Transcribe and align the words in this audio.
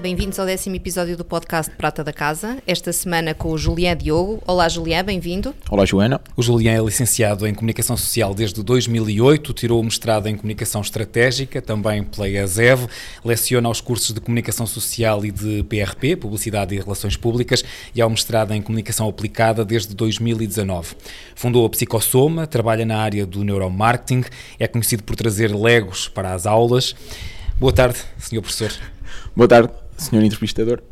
Bem-vindos 0.00 0.38
ao 0.38 0.46
décimo 0.46 0.76
episódio 0.76 1.14
do 1.14 1.24
podcast 1.24 1.70
Prata 1.76 2.02
da 2.02 2.12
Casa. 2.12 2.56
Esta 2.66 2.90
semana 2.90 3.34
com 3.34 3.50
o 3.50 3.58
Julián 3.58 3.94
Diogo. 3.94 4.42
Olá, 4.46 4.66
Julián, 4.66 5.04
bem-vindo. 5.04 5.54
Olá, 5.68 5.84
Joana. 5.84 6.18
O 6.34 6.42
Julián 6.42 6.72
é 6.72 6.82
licenciado 6.82 7.46
em 7.46 7.52
Comunicação 7.52 7.98
Social 7.98 8.32
desde 8.32 8.62
2008, 8.62 9.52
tirou 9.52 9.78
o 9.78 9.84
mestrado 9.84 10.26
em 10.26 10.34
Comunicação 10.34 10.80
Estratégica, 10.80 11.60
também 11.60 12.02
pela 12.02 12.26
ESEV, 12.26 12.86
leciona 13.22 13.68
aos 13.68 13.82
cursos 13.82 14.14
de 14.14 14.22
Comunicação 14.22 14.66
Social 14.66 15.22
e 15.22 15.30
de 15.30 15.62
PRP, 15.64 16.16
Publicidade 16.16 16.74
e 16.74 16.78
Relações 16.78 17.18
Públicas, 17.18 17.62
e 17.94 18.00
ao 18.00 18.08
mestrado 18.08 18.54
em 18.54 18.62
Comunicação 18.62 19.06
Aplicada 19.06 19.66
desde 19.66 19.94
2019. 19.94 20.96
Fundou 21.34 21.66
a 21.66 21.68
Psicossoma, 21.68 22.46
trabalha 22.46 22.86
na 22.86 22.96
área 22.96 23.26
do 23.26 23.44
neuromarketing, 23.44 24.24
é 24.58 24.66
conhecido 24.66 25.02
por 25.02 25.14
trazer 25.14 25.54
legos 25.54 26.08
para 26.08 26.32
as 26.32 26.46
aulas. 26.46 26.96
Boa 27.58 27.72
tarde, 27.72 27.98
Sr. 28.18 28.40
Professor. 28.40 28.72
Boa 29.36 29.46
tarde, 29.46 29.70
Sr. 30.00 30.22
Entrevistador. 30.22 30.82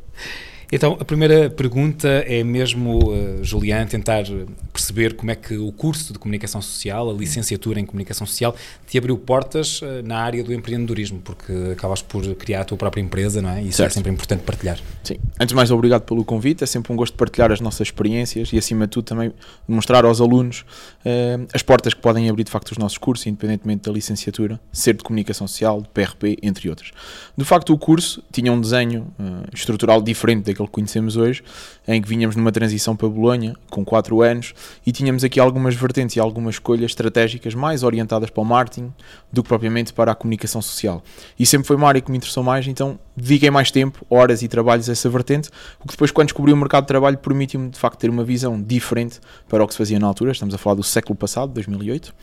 Então, 0.70 0.98
a 1.00 1.04
primeira 1.04 1.48
pergunta 1.48 2.06
é 2.26 2.44
mesmo, 2.44 3.10
uh, 3.10 3.42
Julián, 3.42 3.86
tentar 3.86 4.24
perceber 4.70 5.14
como 5.14 5.30
é 5.30 5.34
que 5.34 5.56
o 5.56 5.72
curso 5.72 6.12
de 6.12 6.18
Comunicação 6.18 6.60
Social, 6.60 7.08
a 7.08 7.12
licenciatura 7.14 7.80
em 7.80 7.86
Comunicação 7.86 8.26
Social, 8.26 8.54
te 8.86 8.98
abriu 8.98 9.16
portas 9.16 9.80
uh, 9.80 10.02
na 10.04 10.18
área 10.18 10.44
do 10.44 10.52
empreendedorismo, 10.52 11.20
porque 11.20 11.52
acabas 11.72 12.02
por 12.02 12.22
criar 12.34 12.60
a 12.60 12.64
tua 12.64 12.76
própria 12.76 13.00
empresa, 13.00 13.40
não 13.40 13.48
é? 13.48 13.62
E 13.62 13.68
isso 13.68 13.78
Certo. 13.78 13.92
é 13.92 13.94
sempre 13.94 14.12
importante 14.12 14.42
partilhar. 14.42 14.78
Sim. 15.02 15.16
Antes 15.40 15.48
de 15.48 15.54
mais, 15.54 15.70
obrigado 15.70 16.02
pelo 16.02 16.22
convite. 16.22 16.62
É 16.62 16.66
sempre 16.66 16.92
um 16.92 16.96
gosto 16.96 17.12
de 17.14 17.18
partilhar 17.18 17.50
as 17.50 17.60
nossas 17.60 17.88
experiências 17.88 18.52
e, 18.52 18.58
acima 18.58 18.86
de 18.86 18.90
tudo, 18.90 19.04
também 19.06 19.32
mostrar 19.66 20.04
aos 20.04 20.20
alunos 20.20 20.66
eh, 21.02 21.38
as 21.54 21.62
portas 21.62 21.94
que 21.94 22.00
podem 22.00 22.28
abrir, 22.28 22.44
de 22.44 22.50
facto, 22.50 22.72
os 22.72 22.78
nossos 22.78 22.98
cursos, 22.98 23.26
independentemente 23.26 23.84
da 23.84 23.92
licenciatura, 23.92 24.60
ser 24.70 24.94
de 24.94 25.02
Comunicação 25.02 25.46
Social, 25.48 25.80
de 25.80 25.88
PRP, 25.88 26.38
entre 26.42 26.68
outros. 26.68 26.92
De 27.36 27.44
facto, 27.44 27.72
o 27.72 27.78
curso 27.78 28.22
tinha 28.30 28.52
um 28.52 28.60
desenho 28.60 29.06
estrutural 29.54 30.02
diferente 30.02 30.44
daquele 30.44 30.57
que 30.66 30.72
conhecemos 30.72 31.16
hoje, 31.16 31.42
em 31.86 32.00
que 32.00 32.08
vinhamos 32.08 32.36
numa 32.36 32.52
transição 32.52 32.96
para 32.96 33.08
Bolonha, 33.08 33.54
com 33.70 33.84
4 33.84 34.22
anos, 34.22 34.54
e 34.86 34.92
tínhamos 34.92 35.24
aqui 35.24 35.38
algumas 35.38 35.74
vertentes 35.74 36.16
e 36.16 36.20
algumas 36.20 36.56
escolhas 36.56 36.90
estratégicas 36.90 37.54
mais 37.54 37.82
orientadas 37.82 38.30
para 38.30 38.40
o 38.40 38.44
marketing 38.44 38.92
do 39.32 39.42
que 39.42 39.48
propriamente 39.48 39.92
para 39.92 40.12
a 40.12 40.14
comunicação 40.14 40.60
social. 40.60 41.02
E 41.38 41.46
sempre 41.46 41.66
foi 41.66 41.76
uma 41.76 41.88
área 41.88 42.00
que 42.00 42.10
me 42.10 42.16
interessou 42.16 42.42
mais, 42.42 42.66
então 42.66 42.98
dediquei 43.16 43.50
mais 43.50 43.70
tempo, 43.70 44.04
horas 44.08 44.42
e 44.42 44.48
trabalhos 44.48 44.88
a 44.88 44.92
essa 44.92 45.08
vertente, 45.08 45.50
o 45.80 45.86
que 45.86 45.92
depois, 45.92 46.10
quando 46.10 46.28
descobri 46.28 46.52
o 46.52 46.56
mercado 46.56 46.84
de 46.84 46.88
trabalho, 46.88 47.18
permitiu-me 47.18 47.70
de 47.70 47.78
facto 47.78 47.98
ter 47.98 48.10
uma 48.10 48.24
visão 48.24 48.60
diferente 48.60 49.20
para 49.48 49.62
o 49.62 49.66
que 49.66 49.74
se 49.74 49.78
fazia 49.78 49.98
na 49.98 50.06
altura. 50.06 50.32
Estamos 50.32 50.54
a 50.54 50.58
falar 50.58 50.76
do 50.76 50.82
século 50.82 51.16
passado, 51.16 51.52
2008. 51.52 52.14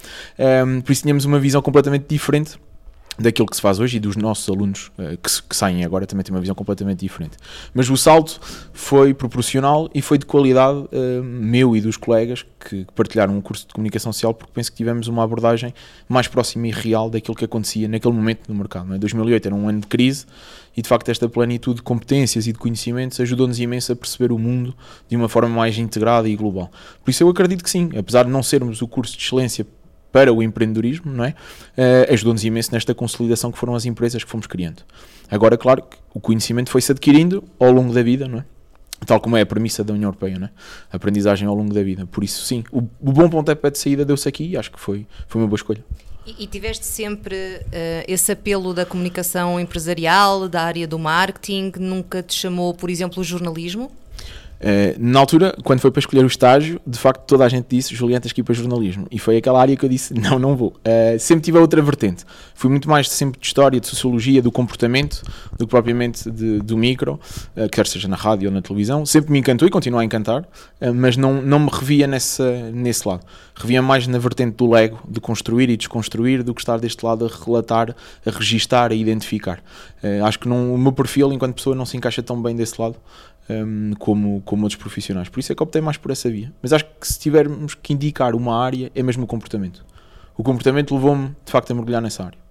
Um, 0.67 0.81
por 0.81 0.91
isso 0.91 1.01
tínhamos 1.01 1.25
uma 1.25 1.39
visão 1.39 1.61
completamente 1.61 2.05
diferente 2.07 2.57
daquilo 3.17 3.47
que 3.47 3.55
se 3.55 3.61
faz 3.61 3.79
hoje 3.79 3.97
e 3.97 3.99
dos 3.99 4.15
nossos 4.15 4.47
alunos 4.49 4.91
eh, 4.97 5.17
que, 5.21 5.29
que 5.49 5.55
saem 5.55 5.83
agora 5.83 6.05
também 6.05 6.23
têm 6.23 6.33
uma 6.33 6.41
visão 6.41 6.55
completamente 6.55 6.99
diferente. 6.99 7.37
Mas 7.73 7.89
o 7.89 7.95
salto 7.95 8.39
foi 8.73 9.13
proporcional 9.13 9.89
e 9.93 10.01
foi 10.01 10.17
de 10.17 10.25
qualidade 10.25 10.85
eh, 10.91 11.21
meu 11.21 11.75
e 11.75 11.81
dos 11.81 11.97
colegas 11.97 12.45
que, 12.59 12.85
partilharam 12.95 13.37
o 13.37 13.41
curso 13.41 13.67
de 13.67 13.73
comunicação 13.73 14.11
social 14.11 14.33
porque 14.33 14.51
penso 14.53 14.71
que 14.71 14.77
tivemos 14.77 15.07
uma 15.07 15.23
abordagem 15.23 15.73
mais 16.09 16.27
próxima 16.27 16.67
e 16.67 16.71
real 16.71 17.09
daquilo 17.09 17.35
que 17.35 17.45
acontecia 17.45 17.87
naquele 17.87 18.13
momento 18.13 18.47
no 18.49 18.55
mercado. 18.55 18.87
Não 18.87 18.95
é? 18.95 18.97
2008 18.97 19.45
era 19.45 19.55
um 19.55 19.69
ano 19.69 19.81
de 19.81 19.87
crise 19.87 20.25
e 20.75 20.81
de 20.81 20.89
facto 20.89 21.09
esta 21.09 21.29
plenitude 21.29 21.77
de 21.77 21.83
competências 21.83 22.47
e 22.47 22.51
de 22.51 22.59
conhecimentos 22.59 23.19
ajudou-nos 23.19 23.59
imenso 23.59 23.91
a 23.91 23.95
perceber 23.95 24.31
o 24.31 24.37
mundo 24.37 24.75
de 25.07 25.15
uma 25.15 25.29
forma 25.29 25.49
mais 25.49 25.77
integrada 25.77 26.27
e 26.27 26.35
global. 26.35 26.69
Por 27.03 27.11
isso 27.11 27.23
eu 27.23 27.29
acredito 27.29 27.63
que 27.63 27.69
sim, 27.69 27.89
apesar 27.97 28.23
de 28.23 28.29
não 28.29 28.43
sermos 28.43 28.81
o 28.81 28.87
curso 28.87 29.17
de 29.17 29.23
excelência 29.23 29.65
para 30.15 30.31
o 30.31 30.41
empreendedorismo, 30.41 31.11
não 31.11 31.25
é? 31.25 31.35
Eh, 31.75 32.07
ajudou-nos 32.09 32.41
imenso 32.45 32.71
nesta 32.71 32.95
consolidação 32.95 33.51
que 33.51 33.57
foram 33.57 33.75
as 33.75 33.83
empresas 33.83 34.23
que 34.23 34.29
fomos 34.29 34.47
criando. 34.47 34.81
Agora, 35.29 35.57
claro, 35.57 35.81
que 35.81 35.97
o 36.13 36.21
conhecimento 36.21 36.69
foi-se 36.69 36.89
adquirindo 36.89 37.43
ao 37.59 37.69
longo 37.69 37.93
da 37.93 38.01
vida, 38.01 38.25
não 38.25 38.39
é? 38.39 38.45
Tal 39.05 39.19
como 39.19 39.35
é 39.35 39.41
a 39.41 39.45
premissa 39.45 39.83
da 39.83 39.93
União 39.93 40.07
Europeia, 40.07 40.39
não 40.39 40.47
é? 40.47 40.51
Aprendizagem 40.89 41.45
ao 41.45 41.53
longo 41.53 41.73
da 41.73 41.83
vida. 41.83 42.05
Por 42.05 42.23
isso, 42.23 42.45
sim, 42.45 42.63
o, 42.71 42.77
o 42.77 43.11
bom 43.11 43.27
pontapé 43.27 43.69
de 43.69 43.77
saída 43.77 44.05
deu-se 44.05 44.29
aqui 44.29 44.51
e 44.51 44.55
acho 44.55 44.71
que 44.71 44.79
foi, 44.79 45.05
foi 45.27 45.41
uma 45.41 45.49
boa 45.49 45.57
escolha. 45.57 45.83
E, 46.25 46.45
e 46.45 46.47
tiveste 46.47 46.85
sempre 46.85 47.35
eh, 47.73 48.05
esse 48.07 48.31
apelo 48.31 48.73
da 48.73 48.85
comunicação 48.85 49.59
empresarial, 49.59 50.47
da 50.47 50.61
área 50.61 50.87
do 50.87 50.97
marketing, 50.97 51.73
nunca 51.77 52.23
te 52.23 52.35
chamou, 52.35 52.73
por 52.73 52.89
exemplo, 52.89 53.19
o 53.19 53.23
jornalismo? 53.23 53.91
Eh, 54.67 54.95
na 54.97 55.19
altura, 55.19 55.55
quando 55.63 55.79
foi 55.79 55.91
para 55.91 55.99
escolher 55.99 56.23
o 56.23 56.27
estágio, 56.27 56.81
de 56.87 56.97
facto 56.97 57.21
toda 57.27 57.45
a 57.45 57.47
gente 57.47 57.67
disse 57.69 57.93
Julián, 57.93 58.19
tens 58.19 58.31
que 58.33 58.41
ir 58.41 58.43
para 58.43 58.55
jornalismo. 58.55 59.05
E 59.11 59.19
foi 59.19 59.37
aquela 59.37 59.61
área 59.61 59.77
que 59.77 59.85
eu 59.85 59.89
disse: 59.89 60.11
não, 60.19 60.39
não 60.39 60.55
vou. 60.55 60.73
Eh, 60.83 61.17
sempre 61.19 61.43
tive 61.45 61.59
a 61.59 61.61
outra 61.61 61.79
vertente. 61.83 62.25
Fui 62.55 62.67
muito 62.67 62.89
mais 62.89 63.07
sempre 63.07 63.39
de 63.39 63.45
história, 63.45 63.79
de 63.79 63.85
sociologia, 63.85 64.41
do 64.41 64.51
comportamento, 64.51 65.21
do 65.55 65.67
que 65.67 65.69
propriamente 65.69 66.31
de- 66.31 66.59
do 66.61 66.75
micro, 66.75 67.19
eh, 67.55 67.69
quer 67.69 67.85
seja 67.85 68.07
na 68.07 68.15
rádio 68.15 68.49
ou 68.49 68.53
na 68.55 68.59
televisão. 68.59 69.05
Sempre 69.05 69.31
me 69.33 69.37
encantou 69.37 69.67
e 69.67 69.71
continua 69.71 70.01
a 70.01 70.03
encantar, 70.03 70.43
mas 70.95 71.15
não, 71.15 71.43
não 71.43 71.59
me 71.59 71.69
revia 71.71 72.07
nessa, 72.07 72.71
nesse 72.71 73.07
lado. 73.07 73.23
Revia 73.55 73.83
mais 73.83 74.07
na 74.07 74.17
vertente 74.17 74.55
do 74.55 74.67
Lego, 74.71 74.99
de 75.07 75.19
construir 75.21 75.69
e 75.69 75.77
desconstruir, 75.77 76.41
do 76.41 76.55
que 76.55 76.61
estar 76.61 76.79
deste 76.79 77.05
lado 77.05 77.25
a 77.25 77.45
relatar, 77.45 77.95
a 78.25 78.31
registar, 78.31 78.91
a 78.91 78.95
identificar. 78.95 79.61
Acho 80.25 80.39
que 80.39 80.47
não, 80.47 80.73
o 80.73 80.77
meu 80.77 80.91
perfil, 80.91 81.31
enquanto 81.31 81.55
pessoa, 81.55 81.75
não 81.75 81.85
se 81.85 81.95
encaixa 81.97 82.21
tão 82.21 82.41
bem 82.41 82.55
desse 82.55 82.79
lado 82.81 82.95
um, 83.49 83.93
como, 83.97 84.41
como 84.41 84.63
outros 84.63 84.79
profissionais. 84.79 85.29
Por 85.29 85.39
isso 85.39 85.51
é 85.51 85.55
que 85.55 85.63
optei 85.63 85.81
mais 85.81 85.97
por 85.97 86.11
essa 86.11 86.29
via. 86.29 86.53
Mas 86.61 86.73
acho 86.73 86.85
que 86.85 87.07
se 87.07 87.19
tivermos 87.19 87.75
que 87.75 87.93
indicar 87.93 88.35
uma 88.35 88.57
área, 88.57 88.91
é 88.93 89.03
mesmo 89.03 89.23
o 89.23 89.27
comportamento. 89.27 89.85
O 90.37 90.43
comportamento 90.43 90.93
levou-me, 90.93 91.29
de 91.45 91.51
facto, 91.51 91.71
a 91.71 91.73
mergulhar 91.73 92.01
nessa 92.01 92.23
área. 92.23 92.44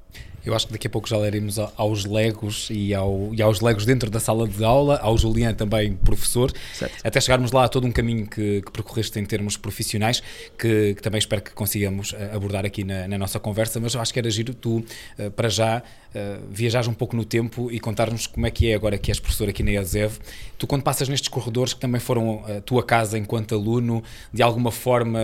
Eu 0.44 0.54
acho 0.54 0.66
que 0.66 0.72
daqui 0.72 0.86
a 0.86 0.90
pouco 0.90 1.08
já 1.08 1.16
leremos 1.16 1.58
aos 1.58 2.04
legos 2.04 2.68
e, 2.70 2.94
ao, 2.94 3.30
e 3.32 3.40
aos 3.40 3.60
legos 3.60 3.86
dentro 3.86 4.10
da 4.10 4.20
sala 4.20 4.46
de 4.46 4.62
aula, 4.62 4.98
ao 4.98 5.16
Julián 5.16 5.54
também 5.54 5.94
professor, 5.94 6.52
Certo. 6.74 6.94
até 7.02 7.20
chegarmos 7.20 7.50
lá 7.52 7.64
a 7.64 7.68
todo 7.68 7.86
um 7.86 7.92
caminho 7.92 8.26
que, 8.26 8.60
que 8.62 8.70
percorreste 8.70 9.18
em 9.18 9.24
termos 9.24 9.56
profissionais, 9.56 10.22
que, 10.58 10.94
que 10.94 11.02
também 11.02 11.18
espero 11.18 11.40
que 11.42 11.52
consigamos 11.52 12.14
eh, 12.14 12.30
abordar 12.32 12.66
aqui 12.66 12.84
na, 12.84 13.08
na 13.08 13.16
nossa 13.16 13.40
conversa, 13.40 13.80
mas 13.80 13.94
eu 13.94 14.00
acho 14.00 14.12
que 14.12 14.18
era 14.18 14.30
giro 14.30 14.52
tu, 14.52 14.84
eh, 15.18 15.30
para 15.30 15.48
já, 15.48 15.82
eh, 16.14 16.38
viajares 16.50 16.88
um 16.88 16.94
pouco 16.94 17.16
no 17.16 17.24
tempo 17.24 17.70
e 17.70 17.80
contar-nos 17.80 18.26
como 18.26 18.46
é 18.46 18.50
que 18.50 18.70
é 18.70 18.74
agora 18.74 18.98
que 18.98 19.10
és 19.10 19.18
professor 19.18 19.48
aqui 19.48 19.62
na 19.62 19.72
ESEV. 19.72 20.18
Tu, 20.58 20.66
quando 20.66 20.82
passas 20.82 21.08
nestes 21.08 21.28
corredores 21.28 21.72
que 21.72 21.80
também 21.80 22.00
foram 22.00 22.44
a 22.46 22.60
tua 22.60 22.82
casa 22.82 23.18
enquanto 23.18 23.54
aluno, 23.54 24.02
de 24.32 24.42
alguma 24.42 24.70
forma 24.70 25.20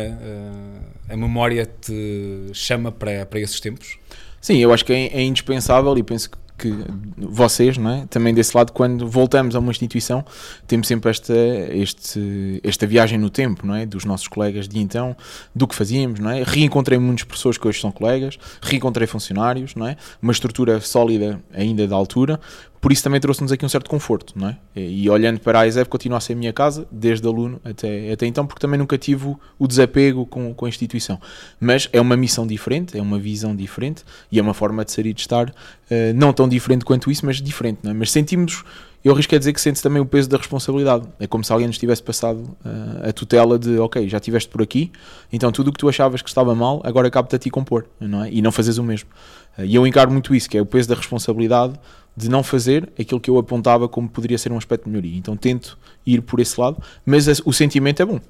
a 1.09 1.17
memória 1.17 1.67
te 1.67 2.51
chama 2.53 2.91
para, 2.91 3.25
para 3.27 3.41
esses 3.41 3.61
tempos? 3.61 3.99
Sim, 4.41 4.59
eu 4.59 4.73
acho 4.73 4.85
que 4.85 4.93
é, 4.93 5.07
é 5.09 5.23
indispensável 5.23 5.97
e 5.99 6.03
penso 6.03 6.31
que, 6.61 6.75
vocês, 7.17 7.79
não 7.79 7.91
é? 7.91 8.07
também 8.11 8.35
desse 8.35 8.55
lado, 8.55 8.73
quando 8.73 9.09
voltamos 9.09 9.57
a 9.57 9.59
uma 9.59 9.71
instituição, 9.71 10.23
temos 10.67 10.87
sempre 10.87 11.11
esta, 11.11 11.35
este, 11.73 12.61
esta 12.63 12.87
viagem 12.87 13.19
no 13.19 13.31
tempo, 13.31 13.67
não 13.67 13.75
é? 13.75 13.87
Dos 13.87 14.05
nossos 14.05 14.29
colegas 14.29 14.69
de 14.69 14.79
então, 14.79 15.17
do 15.55 15.67
que 15.67 15.75
fazíamos, 15.75 16.21
não 16.21 16.31
é? 16.31 16.43
Reencontrei 16.43 16.99
muitas 16.99 17.25
pessoas 17.25 17.57
que 17.57 17.67
hoje 17.67 17.81
são 17.81 17.91
colegas, 17.91 18.39
reencontrei 18.61 19.07
funcionários, 19.07 19.75
não 19.75 19.87
é? 19.87 19.97
Uma 20.21 20.33
estrutura 20.33 20.81
sólida 20.81 21.41
ainda 21.55 21.87
da 21.89 21.97
altura, 21.97 22.39
por 22.81 22.91
isso 22.91 23.03
também 23.03 23.21
trouxe-nos 23.21 23.53
aqui 23.53 23.65
um 23.65 23.69
certo 23.69 23.91
conforto, 23.91 24.33
não 24.35 24.49
é? 24.49 24.57
E, 24.75 25.09
olhando 25.11 25.39
para 25.39 25.61
a 25.61 25.67
ESEV, 25.67 25.87
continua 25.89 26.17
a 26.17 26.21
ser 26.21 26.33
a 26.33 26.37
minha 26.37 26.53
casa, 26.53 26.87
desde 26.91 27.27
aluno 27.27 27.61
até, 27.63 28.11
até 28.11 28.25
então, 28.27 28.47
porque 28.47 28.61
também 28.61 28.79
nunca 28.79 28.97
tive 28.97 29.37
o, 29.59 29.67
desapego 29.69 30.25
com, 30.25 30.55
com 30.55 30.65
a 30.65 30.69
instituição. 30.69 31.21
Mas 31.61 31.91
é 31.93 32.01
uma 32.01 32.17
missão 32.17 32.47
diferente, 32.47 32.97
é 32.97 33.03
uma 33.03 33.19
visão 33.19 33.55
diferente 33.55 34.03
e 34.33 34.39
é 34.39 34.43
uma 34.43 34.55
forma 34.55 34.83
de 34.83 34.93
ser 34.93 35.05
e 35.05 35.13
de 35.13 35.21
estar, 35.21 35.53
eh, 35.91 36.15
não 36.15 36.33
tão 36.33 36.49
diferente 36.49 36.85
quanto 36.85 37.11
isso, 37.11 37.27
mas 37.27 37.37
diferente, 37.43 37.81
não 37.83 37.91
é? 37.91 37.95
Mas 37.95 38.11
sentimos, 38.11 38.65
eu 39.05 39.13
arrisco 39.13 39.35
a 39.35 39.39
dizer 39.39 39.53
que 39.53 39.61
sente 39.61 39.83
também 39.83 40.01
o 40.01 40.07
peso 40.07 40.31
da 40.31 40.39
responsabilidade. 40.39 41.07
É 41.19 41.27
como 41.27 41.45
se 41.45 41.53
alguém 41.53 41.67
nos 41.67 41.77
tivesse 41.77 42.03
passado 42.03 42.57
eh, 42.65 43.11
a 43.11 43.13
tutela 43.13 43.59
de, 43.59 43.79
ok, 43.79 44.09
já 44.09 44.17
estiveste 44.17 44.49
por 44.49 44.63
aqui, 44.63 44.91
então 45.31 45.53
tudo 45.53 45.69
o 45.69 45.73
que 45.73 45.79
tu 45.79 45.87
achavas 45.87 46.23
que 46.23 46.31
estava 46.31 46.55
mal, 46.55 46.81
agora 46.83 47.11
cabe-te 47.11 47.37
a 47.37 47.39
ti 47.39 47.51
compor, 47.51 47.85
não 48.01 48.25
é? 48.25 48.33
E 48.33 48.41
não 48.41 48.51
fazes 48.51 48.79
o 48.79 48.83
mesmo. 48.83 49.11
Eh, 49.59 49.67
E 49.67 49.75
eu 49.75 49.87
encaro 49.87 50.11
muito 50.11 50.35
isso, 50.35 50.49
que 50.49 50.57
é 50.57 50.63
o 50.63 50.67
peso 50.67 50.89
da 50.89 50.95
responsabilidade 50.95 51.75
de 52.17 52.29
não 52.29 52.43
fazer 52.43 52.91
aquilo 52.99 53.21
que 53.21 53.31
eu 53.31 53.39
apontava 53.39 53.89
como 53.89 54.09
poderia 54.09 54.39
ser 54.39 54.53
um 54.53 54.59
aspecto 54.59 54.85
de 54.85 54.91
melhoria. 54.91 55.17
Então 55.17 55.37
tento 55.37 55.79
ir 56.07 56.23
por 56.23 56.41
esse 56.41 56.61
lado, 56.61 56.83
mas 57.05 57.27
o 57.45 57.53
sentimento 57.53 58.03
é 58.03 58.05
bom. 58.05 58.21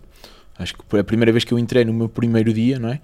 Acho 0.61 0.75
que 0.75 0.99
a 0.99 1.03
primeira 1.03 1.33
vez 1.33 1.43
que 1.43 1.55
eu 1.55 1.59
entrei 1.59 1.87
no 1.87 1.93
meu 1.95 2.07
primeiro 2.07 2.53
dia, 2.53 2.79
não 2.79 2.91
é? 2.91 3.01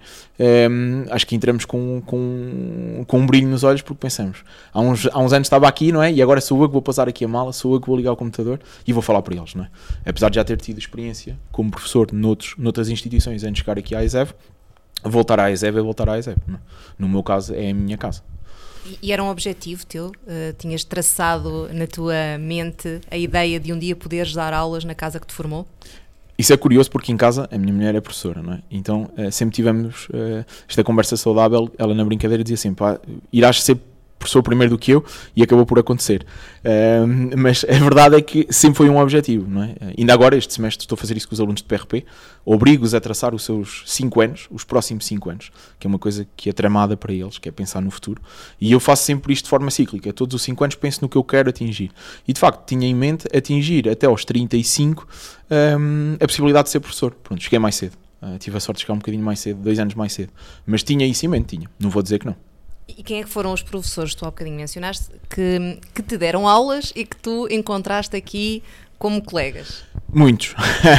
Um, 0.69 1.05
acho 1.09 1.25
que 1.25 1.35
entramos 1.35 1.65
com, 1.65 2.03
com, 2.05 3.03
com 3.07 3.19
um 3.19 3.25
brilho 3.25 3.47
nos 3.47 3.63
olhos 3.63 3.81
porque 3.81 3.99
pensamos, 3.99 4.43
há 4.71 4.79
uns, 4.79 5.07
há 5.07 5.17
uns 5.17 5.33
anos 5.33 5.47
estava 5.47 5.67
aqui, 5.67 5.91
não 5.91 6.03
é? 6.03 6.11
E 6.11 6.21
agora 6.21 6.39
sou 6.39 6.61
eu 6.61 6.67
que 6.67 6.73
vou 6.73 6.83
passar 6.83 7.09
aqui 7.09 7.25
a 7.25 7.27
mala, 7.27 7.51
sou 7.51 7.73
eu 7.73 7.81
que 7.81 7.87
vou 7.87 7.97
ligar 7.97 8.11
o 8.11 8.15
computador 8.15 8.59
e 8.85 8.93
vou 8.93 9.01
falar 9.01 9.23
para 9.23 9.35
eles, 9.35 9.55
não 9.55 9.63
é? 9.63 9.69
Apesar 10.05 10.29
de 10.29 10.35
já 10.35 10.43
ter 10.43 10.57
tido 10.57 10.77
experiência 10.77 11.35
como 11.51 11.71
professor 11.71 12.11
noutros, 12.11 12.53
noutras 12.59 12.89
instituições 12.89 13.43
antes 13.43 13.53
de 13.53 13.59
chegar 13.61 13.79
aqui 13.79 13.95
à 13.95 14.03
ESEV, 14.03 14.33
voltar 15.03 15.39
à 15.39 15.51
ESEV 15.51 15.79
é 15.79 15.81
voltar 15.81 16.09
à. 16.09 16.13
Não? 16.45 16.57
É? 16.57 16.59
No 16.99 17.09
meu 17.09 17.23
caso, 17.23 17.55
é 17.55 17.71
a 17.71 17.73
minha 17.73 17.97
casa. 17.97 18.21
E 19.01 19.11
era 19.11 19.23
um 19.23 19.29
objetivo 19.29 19.85
teu? 19.85 20.07
Uh, 20.07 20.53
tinhas 20.57 20.83
traçado 20.83 21.69
na 21.73 21.87
tua 21.87 22.37
mente 22.39 23.01
a 23.09 23.17
ideia 23.17 23.59
de 23.59 23.73
um 23.73 23.79
dia 23.79 23.95
poderes 23.95 24.33
dar 24.33 24.53
aulas 24.53 24.83
na 24.83 24.95
casa 24.95 25.19
que 25.19 25.27
te 25.27 25.33
formou? 25.33 25.67
Isso 26.37 26.53
é 26.53 26.57
curioso 26.57 26.91
porque 26.91 27.11
em 27.11 27.17
casa 27.17 27.49
a 27.51 27.57
minha 27.57 27.73
mulher 27.73 27.95
é 27.95 28.01
professora, 28.01 28.43
não 28.43 28.53
é? 28.53 28.61
Então 28.69 29.09
uh, 29.17 29.31
sempre 29.31 29.55
tivemos 29.55 30.07
uh, 30.09 30.45
esta 30.69 30.83
conversa 30.83 31.17
saudável. 31.17 31.71
Ela 31.77 31.95
na 31.95 32.05
brincadeira 32.05 32.43
dizia 32.43 32.55
assim: 32.55 32.73
pá, 32.73 32.99
irás 33.33 33.63
ser 33.63 33.79
professor 34.17 34.41
primeiro 34.41 34.71
do 34.73 34.77
que 34.77 34.91
eu 34.91 35.03
e 35.35 35.43
acabou 35.43 35.65
por 35.65 35.79
acontecer. 35.79 36.25
Uh, 36.63 37.37
mas 37.37 37.65
a 37.67 37.73
verdade 37.73 38.15
é 38.15 38.21
que 38.21 38.47
sempre 38.49 38.77
foi 38.77 38.89
um 38.89 38.99
objetivo, 38.99 39.49
não 39.49 39.63
é? 39.63 39.75
Ainda 39.97 40.13
agora, 40.13 40.35
este 40.35 40.53
semestre, 40.53 40.83
estou 40.83 40.95
a 40.95 40.99
fazer 40.99 41.15
isso 41.15 41.27
com 41.27 41.33
os 41.33 41.39
alunos 41.39 41.61
de 41.61 41.67
PRP, 41.67 42.05
obrigo-os 42.45 42.93
a 42.93 42.99
traçar 42.99 43.33
os 43.33 43.43
seus 43.43 43.83
5 43.85 44.21
anos, 44.21 44.47
os 44.51 44.63
próximos 44.63 45.05
5 45.05 45.29
anos, 45.29 45.51
que 45.79 45.87
é 45.87 45.89
uma 45.89 45.99
coisa 45.99 46.27
que 46.35 46.49
é 46.49 46.53
tramada 46.53 46.95
para 46.97 47.13
eles, 47.13 47.37
que 47.37 47.47
é 47.49 47.51
pensar 47.51 47.81
no 47.81 47.91
futuro. 47.91 48.21
E 48.59 48.71
eu 48.71 48.79
faço 48.79 49.03
sempre 49.03 49.33
isto 49.33 49.45
de 49.45 49.49
forma 49.49 49.69
cíclica. 49.69 50.11
Todos 50.13 50.35
os 50.35 50.41
5 50.41 50.63
anos 50.63 50.75
penso 50.75 50.99
no 51.01 51.09
que 51.09 51.17
eu 51.17 51.23
quero 51.23 51.49
atingir. 51.49 51.91
E 52.27 52.33
de 52.33 52.39
facto, 52.39 52.65
tinha 52.65 52.87
em 52.87 52.95
mente 52.95 53.27
atingir 53.35 53.89
até 53.89 54.07
aos 54.07 54.25
35 54.25 55.07
um, 55.79 56.15
a 56.19 56.27
possibilidade 56.27 56.65
de 56.65 56.71
ser 56.71 56.79
professor. 56.79 57.13
Pronto, 57.23 57.41
cheguei 57.41 57.59
mais 57.59 57.75
cedo. 57.75 57.97
Uh, 58.21 58.37
tive 58.39 58.57
a 58.57 58.59
sorte 58.59 58.77
de 58.77 58.81
chegar 58.81 58.95
um 58.95 58.97
bocadinho 58.97 59.23
mais 59.23 59.39
cedo, 59.39 59.61
dois 59.61 59.77
anos 59.77 59.93
mais 59.93 60.11
cedo. 60.13 60.31
Mas 60.65 60.83
tinha 60.83 61.05
isso 61.05 61.25
em 61.25 61.29
mente, 61.29 61.55
tinha. 61.55 61.69
Não 61.79 61.89
vou 61.89 62.01
dizer 62.01 62.19
que 62.19 62.25
não. 62.25 62.46
E 62.87 63.03
quem 63.03 63.19
é 63.19 63.23
que 63.23 63.29
foram 63.29 63.51
os 63.51 63.61
professores, 63.61 64.15
tu 64.15 64.25
há 64.25 64.29
bocadinho 64.29 64.55
mencionaste, 64.55 65.11
que, 65.29 65.79
que 65.93 66.01
te 66.01 66.17
deram 66.17 66.47
aulas 66.47 66.93
e 66.95 67.05
que 67.05 67.17
tu 67.17 67.47
encontraste 67.51 68.15
aqui 68.15 68.63
como 68.97 69.21
colegas? 69.21 69.83
Muitos. 70.11 70.55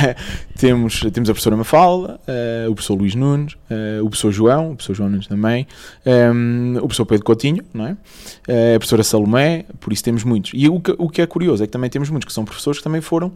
temos, 0.59 1.01
temos 1.13 1.31
a 1.31 1.33
professora 1.33 1.57
Mafalda, 1.57 2.21
uh, 2.29 2.71
o 2.71 2.75
professor 2.75 2.95
Luís 2.95 3.15
Nunes, 3.15 3.55
uh, 3.55 4.05
o 4.05 4.11
professor 4.11 4.31
João, 4.31 4.73
o 4.73 4.77
professor 4.77 4.95
João 4.95 5.09
Nunes 5.09 5.27
também, 5.27 5.67
um, 6.05 6.11
ehm, 6.11 6.77
o 6.77 6.83
professor 6.83 7.07
Pedro 7.07 7.25
Coutinho, 7.25 7.65
não 7.73 7.87
é? 7.87 7.93
Uh, 7.93 8.77
a 8.77 8.79
professora 8.79 9.03
Salomé, 9.03 9.65
por 9.81 9.93
isso 9.93 10.05
temos 10.05 10.25
muitos. 10.25 10.53
E 10.55 10.69
o 10.69 10.79
que, 10.79 10.95
o 10.99 11.09
que 11.09 11.23
é 11.23 11.27
curioso 11.27 11.65
é 11.65 11.67
que 11.67 11.73
também 11.73 11.89
temos 11.89 12.11
muitos 12.11 12.27
que 12.27 12.33
são 12.33 12.45
professores 12.45 12.79
que 12.79 12.85
também 12.85 13.01
foram 13.01 13.33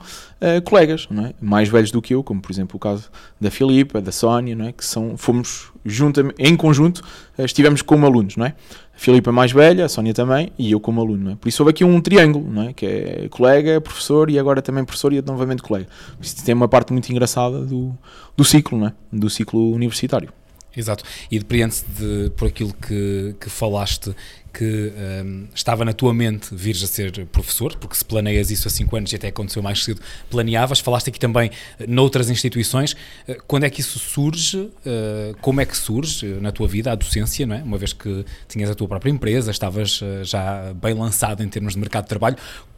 colegas, 0.65 1.07
não 1.09 1.27
é? 1.27 1.35
Mais 1.41 1.69
velhos 1.69 1.91
do 1.93 2.03
que 2.03 2.15
eu, 2.15 2.23
como 2.23 2.41
por 2.41 2.51
exemplo 2.51 2.77
o 2.77 2.79
caso 2.79 3.09
da 3.41 3.51
Filipa, 3.51 4.01
da 4.01 4.11
Sónia, 4.11 4.57
não 4.57 4.67
é? 4.67 4.73
Que 4.73 4.85
são, 4.85 5.17
fomos 5.17 5.71
juntamente, 5.85 6.35
em 6.39 6.57
conjunto, 6.57 7.03
estivemos 7.39 7.81
como 7.81 8.05
alunos, 8.05 8.37
não 8.37 8.47
é? 8.47 8.55
A 9.03 9.05
Filipa 9.05 9.33
mais 9.33 9.51
velha, 9.51 9.87
a 9.87 9.89
Sónia 9.89 10.15
também, 10.15 10.53
e 10.57 10.71
eu 10.71 10.79
como 10.79 11.01
aluno, 11.01 11.33
é? 11.33 11.35
Por 11.35 11.49
isso 11.49 11.61
houve 11.61 11.71
aqui 11.71 11.83
um 11.83 12.01
triângulo, 12.01 12.49
não 12.49 12.69
é? 12.69 12.73
Que 12.73 12.87
é 12.87 13.29
colega, 13.29 13.81
professor 13.81 14.31
e 14.31 14.39
agora 14.39 14.63
também 14.63 14.85
professor 14.85 15.13
e 15.13 15.21
novamente 15.21 15.61
colega. 15.61 15.89
Por 16.17 16.25
isso 16.25 16.45
tem 16.45 16.55
uma 16.55 16.69
parte 16.69 16.93
muito 16.93 17.11
engraçada 17.11 17.63
do, 17.63 17.93
do 18.37 18.45
ciclo, 18.45 18.79
não 18.79 18.87
é? 18.87 18.93
Do 19.13 19.29
ciclo 19.29 19.73
universitário. 19.73 20.33
Exato. 20.77 21.05
E 21.31 21.39
depreende-se 21.39 21.85
de, 21.85 22.31
por 22.31 22.49
aquilo 22.49 22.73
que, 22.75 23.35
que 23.41 23.51
falaste 23.51 24.15
que 24.53 24.93
um, 25.25 25.47
estava 25.55 25.85
na 25.85 25.93
tua 25.93 26.13
mente 26.13 26.55
vires 26.55 26.83
a 26.83 26.87
ser 26.87 27.27
professor, 27.27 27.75
porque 27.77 27.97
se 27.97 28.05
planeias 28.05 28.51
isso 28.51 28.69
há 28.69 28.71
5 28.71 28.97
anos 28.97 29.13
e 29.13 29.17
até 29.17 29.29
aconteceu 29.29 29.63
mais 29.63 29.83
cedo, 29.83 30.01
planeavas. 30.31 30.79
Falaste 30.79 31.09
aqui 31.09 31.19
também 31.19 31.51
eh, 31.79 31.87
noutras 31.89 32.29
instituições. 32.29 32.95
Eh, 33.27 33.39
quando 33.47 33.65
é 33.65 33.71
que 33.71 33.81
isso 33.81 33.99
surge? 33.99 34.59
Uh, 34.59 35.35
como 35.41 35.61
é 35.61 35.65
que 35.65 35.77
surge 35.77 36.27
na 36.41 36.53
tua 36.53 36.69
vida 36.69 36.93
a 36.93 36.95
docência, 36.95 37.47
não 37.47 37.57
é? 37.57 37.63
Uma 37.63 37.79
vez 37.79 37.93
que 37.93 38.25
tinhas 38.47 38.71
a 38.71 38.75
tua 38.75 38.87
própria 38.87 39.11
empresa, 39.11 39.51
estavas 39.51 40.01
já 40.23 40.73
bem 40.75 40.95
lançado 40.95 41.43
em 41.43 41.49
termos 41.49 41.73
de 41.73 41.79
mercado 41.79 42.05
de 42.05 42.09
trabalho. 42.11 42.37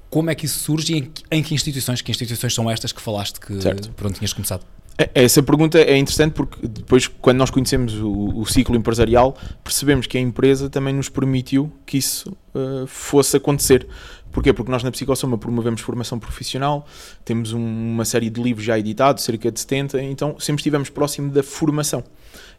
Como 0.08 0.30
é 0.30 0.34
que 0.34 0.46
isso 0.46 0.60
surge 0.60 0.94
e 0.94 0.98
em, 0.98 1.10
em 1.30 1.42
que 1.42 1.54
instituições? 1.54 2.00
Que 2.00 2.10
instituições 2.10 2.54
são 2.54 2.70
estas 2.70 2.92
que 2.92 3.02
falaste 3.02 3.40
que 3.40 3.60
certo. 3.60 3.90
por 3.90 4.06
onde 4.06 4.18
tinhas 4.18 4.32
começado? 4.32 4.64
É, 4.96 5.10
essa 5.14 5.42
pergunta 5.42 5.78
é 5.78 5.96
interessante 5.96 6.32
porque 6.32 6.66
depois, 6.66 7.08
quando 7.08 7.38
nós 7.38 7.50
conhecemos 7.50 7.94
o, 7.94 8.40
o, 8.40 8.46
ciclo 8.46 8.76
empresarial, 8.76 9.36
percebemos 9.62 10.06
que 10.06 10.16
a 10.16 10.20
empresa 10.20 10.70
também 10.70 10.94
nos 10.94 11.08
permitiu 11.08 11.72
que 11.84 11.98
isso 11.98 12.36
uh, 12.54 12.86
fosse 12.86 13.36
acontecer. 13.36 13.86
Porquê? 14.34 14.52
Porque 14.52 14.70
nós 14.70 14.82
na 14.82 14.90
Psicossoma 14.90 15.38
promovemos 15.38 15.80
formação 15.80 16.18
profissional, 16.18 16.84
temos 17.24 17.52
um, 17.52 17.92
uma 17.92 18.04
série 18.04 18.28
de 18.28 18.42
livros 18.42 18.66
já 18.66 18.76
editados, 18.76 19.22
cerca 19.22 19.50
de 19.50 19.60
70, 19.60 20.02
então 20.02 20.34
sempre 20.40 20.60
estivemos 20.60 20.90
próximo 20.90 21.30
da 21.30 21.42
formação. 21.42 22.02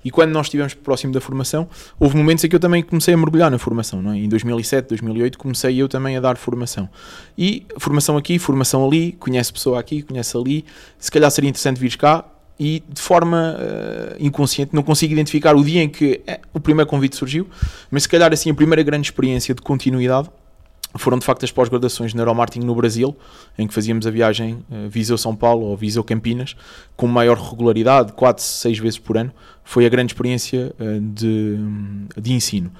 E 0.03 0.09
quando 0.09 0.31
nós 0.31 0.45
estivemos 0.45 0.73
próximo 0.73 1.11
da 1.11 1.19
formação, 1.19 1.67
houve 1.99 2.15
momentos 2.15 2.45
em 2.45 2.49
que 2.49 2.55
eu 2.55 2.59
também 2.61 2.81
comecei 2.81 3.13
a 3.13 3.17
mergulhar 3.17 3.51
na 3.51 3.59
formação. 3.59 4.01
Não 4.01 4.13
é? 4.13 4.17
Em 4.19 4.29
2007, 4.29 4.87
2008, 4.87 5.37
comecei 5.37 5.75
eu 5.81 5.89
também 5.89 6.15
a 6.15 6.21
dar 6.21 6.37
formação. 6.37 6.89
E 7.37 7.65
formação 7.77 8.15
aqui, 8.15 8.39
formação 8.39 8.85
ali, 8.87 9.11
conhece 9.11 9.51
pessoa 9.51 9.77
aqui, 9.77 10.01
conhece 10.01 10.37
ali. 10.37 10.63
Se 10.97 11.11
calhar 11.11 11.29
seria 11.29 11.49
interessante 11.49 11.77
vir 11.77 11.97
cá, 11.97 12.23
e 12.57 12.81
de 12.87 13.01
forma 13.01 13.57
uh, 13.59 14.15
inconsciente 14.17 14.73
não 14.73 14.81
consigo 14.81 15.11
identificar 15.11 15.57
o 15.57 15.61
dia 15.61 15.83
em 15.83 15.89
que 15.89 16.21
é, 16.25 16.39
o 16.53 16.59
primeiro 16.61 16.89
convite 16.89 17.17
surgiu, 17.17 17.49
mas 17.91 18.03
se 18.03 18.09
calhar 18.09 18.31
assim 18.31 18.49
a 18.49 18.53
primeira 18.53 18.81
grande 18.81 19.07
experiência 19.07 19.53
de 19.53 19.61
continuidade 19.61 20.29
foram 20.97 21.19
de 21.19 21.25
facto 21.25 21.43
as 21.43 21.51
pós-graduações 21.51 22.11
de 22.11 22.17
neuromarketing 22.17 22.65
no 22.65 22.73
Brasil, 22.75 23.15
em 23.57 23.67
que 23.67 23.73
fazíamos 23.73 24.07
a 24.07 24.11
viagem 24.11 24.65
uh, 24.69 24.89
Viseu-São 24.89 25.35
Paulo 25.35 25.65
ou 25.65 25.77
Viseu-Campinas 25.77 26.55
com 26.95 27.07
maior 27.07 27.37
regularidade, 27.37 28.13
4, 28.13 28.43
6 28.43 28.79
vezes 28.79 28.99
por 28.99 29.17
ano. 29.17 29.31
Foi 29.63 29.85
a 29.85 29.89
grande 29.89 30.13
experiência 30.13 30.73
uh, 30.79 30.99
de, 31.01 31.57
de 32.17 32.33
ensino. 32.33 32.71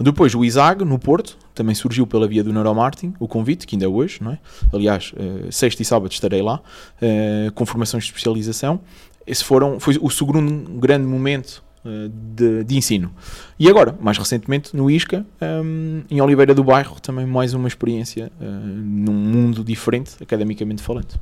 Depois 0.00 0.34
o 0.34 0.44
ISAG, 0.44 0.84
no 0.84 0.98
Porto, 0.98 1.36
também 1.54 1.74
surgiu 1.74 2.06
pela 2.06 2.26
via 2.26 2.42
do 2.42 2.52
neuromarketing, 2.52 3.14
o 3.20 3.28
convite, 3.28 3.66
que 3.66 3.76
ainda 3.76 3.84
é 3.84 3.88
hoje, 3.88 4.18
não 4.20 4.32
é? 4.32 4.38
aliás, 4.72 5.12
uh, 5.12 5.52
sexta 5.52 5.82
e 5.82 5.84
sábado 5.84 6.10
estarei 6.10 6.42
lá, 6.42 6.60
com 7.54 7.64
formações 7.64 8.04
de 8.04 8.10
especialização. 8.10 8.80
Esse 9.26 9.44
foram, 9.44 9.78
foi 9.78 9.96
o 10.00 10.10
segundo 10.10 10.78
grande 10.78 11.06
momento 11.06 11.62
de, 12.08 12.64
de, 12.64 12.76
ensino. 12.76 13.10
E 13.58 13.68
agora, 13.68 13.96
mais 14.00 14.16
recentemente, 14.16 14.74
no 14.74 14.90
ISCA, 14.90 15.24
um, 15.40 16.02
em 16.10 16.20
Oliveira 16.20 16.54
do 16.54 16.64
Bairro, 16.64 16.98
também 17.00 17.26
mais 17.26 17.52
uma 17.52 17.68
experiência 17.68 18.32
uh, 18.40 18.44
num 18.44 19.12
mundo 19.12 19.62
diferente, 19.62 20.12
academicamente 20.20 20.82
falando. 20.82 21.14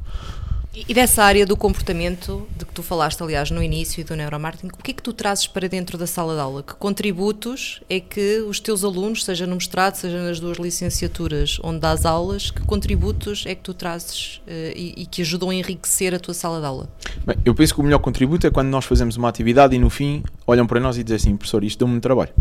E 0.75 0.95
dessa 0.95 1.23
área 1.23 1.45
do 1.45 1.55
comportamento, 1.55 2.49
de 2.57 2.65
que 2.65 2.73
tu 2.73 2.83
falaste, 2.83 3.23
aliás, 3.23 3.51
no 3.51 3.63
início 3.63 4.03
do 4.07 4.17
neuromarketing, 4.17 4.69
o 4.69 4.83
que 4.83 4.93
é 4.93 4.95
que 4.95 5.03
tu 5.03 5.13
trazes 5.13 5.47
para 5.47 5.69
dentro 5.69 5.99
da 5.99 6.07
sala 6.07 6.35
de 6.35 6.41
aula? 6.41 6.63
Que 6.63 6.73
contributos 6.75 7.83
é 7.91 8.01
que 8.01 8.41
os 8.49 8.59
teus 8.59 8.83
alunos, 8.83 9.23
seja 9.23 9.47
no 9.47 9.57
mestrado, 9.57 9.97
seja 9.97 10.19
nas 10.23 10.41
duas 10.41 10.57
licenciaturas 10.57 11.59
onde 11.63 11.81
dás 11.81 12.07
aulas, 12.07 12.51
que 12.51 12.63
contributos 12.63 13.45
é 13.47 13.55
que 13.55 13.61
tu 13.61 13.75
trazes 13.75 14.41
uh, 14.47 14.73
e, 14.75 14.95
e, 15.03 15.07
que 15.07 15.21
ajudam 15.21 15.51
a 15.51 15.55
enriquecer 15.55 16.15
a 16.15 16.19
tua 16.19 16.33
sala 16.33 16.59
de 16.59 16.65
aula? 16.65 16.89
Bem, 17.27 17.37
eu 17.45 17.55
penso 17.55 17.75
que 17.75 17.81
o 17.81 17.85
melhor 17.85 17.99
contributo 17.99 18.47
é 18.47 18.51
quando 18.51 18.69
nós 18.69 18.87
fazemos 18.87 19.15
uma 19.19 19.29
atividade 19.29 19.77
e 19.77 19.79
no 19.79 19.91
fim 19.91 20.23
olham 20.47 20.67
para 20.67 20.81
nós 20.81 20.97
e 20.97 21.05
dizem 21.05 21.17
assim, 21.17 21.37
professor, 21.37 21.63
isto 21.65 21.81
deu-me 21.81 22.01
trabalho. 22.01 22.33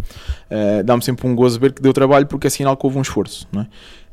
Uh, 0.50 0.82
Dá-me 0.86 1.04
sempre 1.04 1.28
um 1.28 1.36
gozo 1.36 1.60
ver 1.60 1.74
que 1.74 1.82
deu 1.82 1.92
trabalho 1.92 2.26
porque 2.28 2.48
é 2.48 2.50
sinal 2.50 2.78
que 2.78 2.86
houve 2.86 2.98
um 2.98 3.02
esforço, 3.02 3.46
não 3.52 3.64
é? 3.64 3.68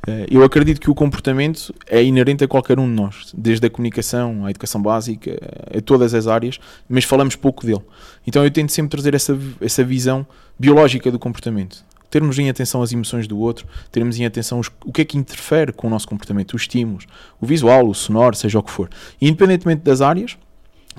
Eh, 0.08 0.26
eu 0.30 0.42
acredito 0.42 0.80
que 0.80 0.90
o 0.90 0.94
comportamento 0.94 1.74
é 1.86 2.02
inerente 2.02 2.42
a 2.42 2.48
qualquer 2.48 2.78
um 2.78 2.86
de 2.86 2.94
nós, 2.94 3.30
desde 3.36 3.66
a 3.66 3.70
comunicação, 3.70 4.46
à 4.46 4.50
educação 4.50 4.80
básica, 4.80 5.38
a 5.76 5.80
todas 5.82 6.14
as 6.14 6.26
áreas, 6.26 6.58
mas 6.88 7.04
falamos 7.04 7.36
pouco 7.36 7.66
dele. 7.66 7.82
Então 8.26 8.42
eu 8.42 8.50
tento 8.50 8.72
sempre 8.72 8.90
trazer 8.90 9.14
essa, 9.14 9.38
essa 9.60 9.84
visão 9.84 10.26
biológica 10.58 11.10
do 11.10 11.18
comportamento. 11.18 11.84
Termos 12.10 12.38
em 12.38 12.48
atenção 12.48 12.80
as 12.80 12.90
emoções 12.90 13.28
do 13.28 13.38
outro, 13.38 13.66
termos 13.92 14.18
em 14.18 14.24
atenção 14.24 14.58
os, 14.58 14.70
o 14.82 14.90
que 14.90 15.02
é 15.02 15.04
que 15.04 15.18
interfere 15.18 15.74
com 15.74 15.88
o 15.88 15.90
nosso 15.90 16.08
comportamento, 16.08 16.54
os 16.54 16.62
estímulos, 16.62 17.06
o 17.38 17.44
visual, 17.44 17.86
o 17.86 17.94
sonoro, 17.94 18.34
seja 18.34 18.58
o 18.58 18.62
que 18.62 18.70
for. 18.70 18.88
E 19.20 19.28
independentemente 19.28 19.82
das 19.82 20.00
áreas, 20.00 20.38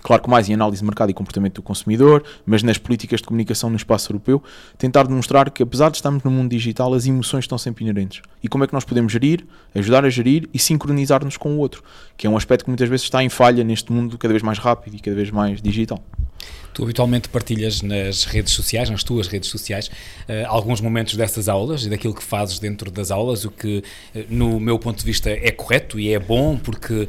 Claro 0.01 0.23
que 0.23 0.29
mais 0.29 0.47
em 0.47 0.53
análise 0.53 0.79
de 0.79 0.85
mercado 0.85 1.09
e 1.09 1.13
comportamento 1.13 1.55
do 1.55 1.61
consumidor, 1.61 2.23
mas 2.45 2.63
nas 2.63 2.77
políticas 2.77 3.19
de 3.19 3.27
comunicação 3.27 3.69
no 3.69 3.75
espaço 3.75 4.11
europeu, 4.11 4.41
tentar 4.77 5.03
demonstrar 5.03 5.49
que 5.49 5.61
apesar 5.61 5.89
de 5.89 5.97
estarmos 5.97 6.23
no 6.23 6.31
mundo 6.31 6.49
digital, 6.49 6.93
as 6.93 7.05
emoções 7.05 7.43
estão 7.43 7.57
sempre 7.57 7.83
inerentes. 7.83 8.21
E 8.41 8.47
como 8.47 8.63
é 8.63 8.67
que 8.67 8.73
nós 8.73 8.85
podemos 8.85 9.11
gerir, 9.11 9.45
ajudar 9.75 10.05
a 10.05 10.09
gerir 10.09 10.49
e 10.53 10.59
sincronizar-nos 10.59 11.37
com 11.37 11.55
o 11.55 11.57
outro, 11.57 11.83
que 12.15 12.25
é 12.25 12.29
um 12.29 12.37
aspecto 12.37 12.63
que 12.63 12.69
muitas 12.69 12.87
vezes 12.87 13.03
está 13.03 13.23
em 13.23 13.29
falha 13.29 13.63
neste 13.63 13.91
mundo 13.91 14.17
cada 14.17 14.33
vez 14.33 14.41
mais 14.41 14.57
rápido 14.57 14.95
e 14.95 14.99
cada 14.99 15.15
vez 15.15 15.31
mais 15.31 15.61
digital. 15.61 16.01
Tu 16.73 16.83
habitualmente 16.83 17.27
partilhas 17.29 17.81
nas 17.81 18.23
redes 18.25 18.53
sociais, 18.53 18.89
nas 18.89 19.03
tuas 19.03 19.27
redes 19.27 19.49
sociais, 19.49 19.87
uh, 19.87 20.47
alguns 20.47 20.81
momentos 20.81 21.15
dessas 21.15 21.49
aulas 21.49 21.85
e 21.85 21.89
daquilo 21.89 22.13
que 22.13 22.23
fazes 22.23 22.59
dentro 22.59 22.89
das 22.91 23.11
aulas, 23.11 23.43
o 23.45 23.51
que, 23.51 23.83
uh, 24.15 24.25
no 24.29 24.59
meu 24.59 24.77
ponto 24.79 24.99
de 24.99 25.05
vista, 25.05 25.29
é 25.29 25.51
correto 25.51 25.99
e 25.99 26.13
é 26.13 26.19
bom, 26.19 26.57
porque 26.57 26.93
uh, 26.93 27.07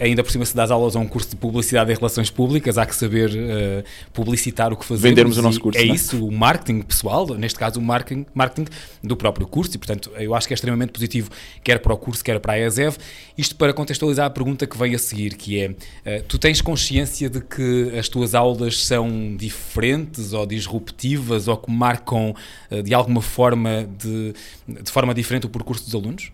ainda 0.00 0.22
por 0.22 0.32
cima 0.32 0.44
se 0.44 0.54
das 0.56 0.70
aulas 0.70 0.96
a 0.96 0.98
um 0.98 1.06
curso 1.06 1.30
de 1.30 1.36
publicidade 1.36 1.92
e 1.92 1.94
relações 1.94 2.30
públicas, 2.30 2.78
há 2.78 2.86
que 2.86 2.94
saber 2.94 3.84
publicitar 4.12 4.72
o 4.72 4.76
que 4.76 4.84
fazemos. 4.84 5.02
Vendermos 5.02 5.38
o 5.38 5.42
nosso 5.42 5.60
curso. 5.60 5.78
É 5.78 5.84
não? 5.84 5.94
isso, 5.94 6.26
o 6.26 6.32
marketing 6.32 6.82
pessoal, 6.82 7.26
neste 7.34 7.58
caso 7.58 7.78
o 7.78 7.82
marketing, 7.82 8.26
marketing 8.34 8.70
do 9.02 9.16
próprio 9.16 9.46
curso, 9.46 9.74
e 9.74 9.78
portanto 9.78 10.10
eu 10.18 10.34
acho 10.34 10.46
que 10.46 10.54
é 10.54 10.56
extremamente 10.56 10.90
positivo, 10.90 11.30
quer 11.62 11.78
para 11.78 11.92
o 11.92 11.96
curso, 11.96 12.24
quer 12.24 12.40
para 12.40 12.54
a 12.54 12.60
ESEV. 12.60 12.96
Isto 13.36 13.56
para 13.56 13.72
contextualizar 13.72 14.26
a 14.26 14.30
pergunta 14.30 14.66
que 14.66 14.76
vem 14.78 14.94
a 14.94 14.98
seguir, 14.98 15.34
que 15.36 15.60
é, 16.04 16.20
tu 16.20 16.38
tens 16.38 16.60
consciência 16.60 17.28
de 17.28 17.40
que 17.40 17.92
as 17.98 18.08
tuas 18.08 18.34
aulas 18.34 18.86
são 18.94 19.36
diferentes 19.36 20.32
ou 20.32 20.46
disruptivas 20.46 21.48
ou 21.48 21.56
que 21.56 21.70
marcam 21.70 22.34
eh, 22.70 22.82
de 22.82 22.94
alguma 22.94 23.20
forma, 23.20 23.88
de, 23.98 24.34
de 24.68 24.90
forma 24.90 25.12
diferente 25.12 25.46
o 25.46 25.48
percurso 25.48 25.84
dos 25.84 25.94
alunos? 25.94 26.30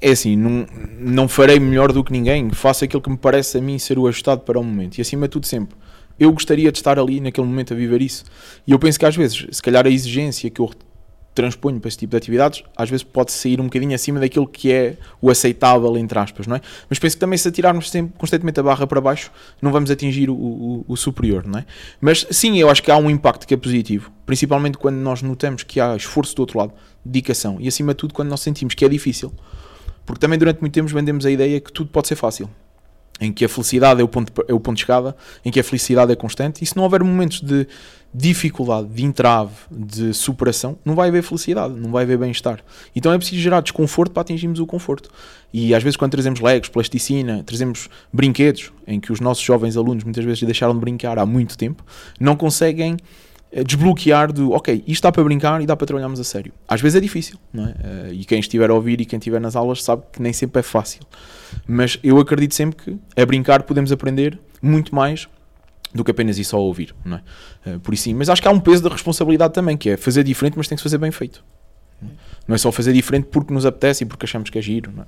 É 0.00 0.10
assim, 0.10 0.36
não, 0.36 0.66
não 0.98 1.28
farei 1.28 1.58
melhor 1.58 1.92
do 1.92 2.04
que 2.04 2.12
ninguém, 2.12 2.50
faço 2.50 2.84
aquilo 2.84 3.00
que 3.00 3.08
me 3.08 3.16
parece 3.16 3.56
a 3.56 3.60
mim 3.60 3.78
ser 3.78 3.98
o 3.98 4.06
ajustado 4.06 4.42
para 4.42 4.58
o 4.58 4.62
momento 4.62 4.98
e 4.98 5.00
acima 5.00 5.26
de 5.26 5.32
tudo 5.32 5.46
sempre. 5.46 5.76
Eu 6.18 6.32
gostaria 6.32 6.70
de 6.70 6.78
estar 6.78 6.98
ali 6.98 7.20
naquele 7.20 7.46
momento 7.46 7.72
a 7.72 7.76
viver 7.76 8.02
isso. 8.02 8.24
E 8.66 8.72
eu 8.72 8.78
penso 8.78 8.98
que 8.98 9.06
às 9.06 9.16
vezes, 9.16 9.46
se 9.50 9.62
calhar 9.62 9.86
a 9.86 9.90
exigência 9.90 10.50
que 10.50 10.60
eu 10.60 10.70
transponho 11.38 11.78
para 11.78 11.86
esse 11.86 11.96
tipo 11.96 12.10
de 12.10 12.16
atividades, 12.16 12.64
às 12.76 12.90
vezes 12.90 13.04
pode 13.04 13.30
sair 13.30 13.60
um 13.60 13.64
bocadinho 13.64 13.94
acima 13.94 14.18
daquilo 14.18 14.44
que 14.44 14.72
é 14.72 14.96
o 15.22 15.30
aceitável, 15.30 15.96
entre 15.96 16.18
aspas, 16.18 16.48
não 16.48 16.56
é? 16.56 16.60
Mas 16.90 16.98
penso 16.98 17.14
que 17.14 17.20
também 17.20 17.38
se 17.38 17.46
atirarmos 17.46 17.88
sempre 17.88 18.12
constantemente 18.18 18.58
a 18.58 18.62
barra 18.64 18.88
para 18.88 19.00
baixo, 19.00 19.30
não 19.62 19.70
vamos 19.70 19.88
atingir 19.88 20.28
o, 20.30 20.34
o, 20.34 20.84
o, 20.88 20.96
superior, 20.96 21.46
não 21.46 21.60
é? 21.60 21.64
Mas 22.00 22.26
sim, 22.32 22.58
eu 22.58 22.68
acho 22.68 22.82
que 22.82 22.90
há 22.90 22.96
um 22.96 23.08
impacto 23.08 23.46
que 23.46 23.54
é 23.54 23.56
positivo, 23.56 24.10
principalmente 24.26 24.76
quando 24.76 24.96
nós 24.96 25.22
notamos 25.22 25.62
que 25.62 25.80
há 25.80 25.94
esforço 25.94 26.34
do 26.34 26.40
outro 26.40 26.58
lado, 26.58 26.72
dedicação, 27.04 27.58
e 27.60 27.68
acima 27.68 27.92
de 27.92 27.98
tudo 27.98 28.12
quando 28.12 28.30
nós 28.30 28.40
sentimos 28.40 28.74
que 28.74 28.84
é 28.84 28.88
difícil. 28.88 29.32
Porque 30.04 30.20
também 30.20 30.38
durante 30.40 30.60
muito 30.60 30.74
tempo 30.74 30.88
vendemos 30.88 31.24
a 31.24 31.30
ideia 31.30 31.60
que 31.60 31.72
tudo 31.72 31.90
pode 31.90 32.08
ser 32.08 32.16
fácil 32.16 32.50
em 33.20 33.32
que 33.32 33.44
a 33.44 33.48
felicidade 33.48 34.00
é 34.00 34.04
o, 34.04 34.08
ponto, 34.08 34.32
é 34.46 34.54
o 34.54 34.60
ponto 34.60 34.76
de 34.76 34.82
escada, 34.82 35.16
em 35.44 35.50
que 35.50 35.58
a 35.58 35.64
felicidade 35.64 36.12
é 36.12 36.16
constante, 36.16 36.62
e 36.62 36.66
se 36.66 36.76
não 36.76 36.84
houver 36.84 37.02
momentos 37.02 37.40
de 37.40 37.66
dificuldade, 38.12 38.88
de 38.88 39.04
entrave, 39.04 39.54
de 39.70 40.14
superação, 40.14 40.78
não 40.84 40.94
vai 40.94 41.08
haver 41.08 41.22
felicidade, 41.22 41.74
não 41.74 41.90
vai 41.90 42.04
haver 42.04 42.16
bem-estar. 42.16 42.60
Então 42.96 43.12
é 43.12 43.18
preciso 43.18 43.40
gerar 43.40 43.60
desconforto 43.60 44.12
para 44.12 44.22
atingirmos 44.22 44.60
o 44.60 44.66
conforto. 44.66 45.10
E 45.52 45.74
às 45.74 45.82
vezes, 45.82 45.96
quando 45.96 46.12
trazemos 46.12 46.40
legos, 46.40 46.68
plasticina, 46.68 47.42
trazemos 47.44 47.88
brinquedos, 48.12 48.72
em 48.86 48.98
que 48.98 49.12
os 49.12 49.20
nossos 49.20 49.44
jovens 49.44 49.76
alunos 49.76 50.04
muitas 50.04 50.24
vezes 50.24 50.42
deixaram 50.42 50.74
de 50.74 50.80
brincar 50.80 51.18
há 51.18 51.26
muito 51.26 51.56
tempo, 51.56 51.84
não 52.18 52.34
conseguem 52.34 52.96
desbloquear 53.64 54.32
do 54.32 54.52
ok, 54.52 54.84
isto 54.86 55.02
dá 55.02 55.12
para 55.12 55.24
brincar 55.24 55.60
e 55.62 55.66
dá 55.66 55.76
para 55.76 55.86
trabalharmos 55.86 56.20
a 56.20 56.24
sério. 56.24 56.52
Às 56.66 56.80
vezes 56.80 56.96
é 56.96 57.00
difícil, 57.00 57.38
não 57.52 57.66
é? 57.66 57.74
Eh, 57.82 58.10
e 58.12 58.24
quem 58.24 58.38
estiver 58.40 58.70
a 58.70 58.74
ouvir 58.74 59.00
e 59.00 59.04
quem 59.04 59.18
estiver 59.18 59.40
nas 59.40 59.56
aulas 59.56 59.82
sabe 59.82 60.02
que 60.12 60.20
nem 60.20 60.32
sempre 60.32 60.60
é 60.60 60.62
fácil. 60.62 61.00
Mas 61.66 61.98
eu 62.02 62.18
acredito 62.18 62.54
sempre 62.54 62.76
que 62.76 63.20
a 63.20 63.24
brincar 63.24 63.62
podemos 63.62 63.90
aprender 63.90 64.38
muito 64.60 64.94
mais 64.94 65.28
do 65.94 66.04
que 66.04 66.10
apenas 66.10 66.38
ir 66.38 66.44
só 66.44 66.58
a 66.58 66.60
ouvir, 66.60 66.94
não 67.04 67.16
é? 67.16 67.22
Eh, 67.66 67.78
por 67.78 67.94
isso 67.94 68.04
sim, 68.04 68.14
mas 68.14 68.28
acho 68.28 68.42
que 68.42 68.48
há 68.48 68.50
um 68.50 68.60
peso 68.60 68.82
da 68.82 68.90
responsabilidade 68.90 69.54
também, 69.54 69.76
que 69.76 69.90
é 69.90 69.96
fazer 69.96 70.22
diferente, 70.24 70.54
mas 70.56 70.68
tem 70.68 70.76
que 70.76 70.80
se 70.80 70.84
fazer 70.84 70.98
bem 70.98 71.10
feito. 71.10 71.42
Não 72.46 72.54
é 72.54 72.58
só 72.58 72.70
fazer 72.70 72.92
diferente 72.92 73.28
porque 73.30 73.52
nos 73.52 73.66
apetece 73.66 74.04
e 74.04 74.06
porque 74.06 74.24
achamos 74.24 74.50
que 74.50 74.58
é 74.58 74.62
giro, 74.62 74.92
não 74.94 75.02
é? 75.02 75.06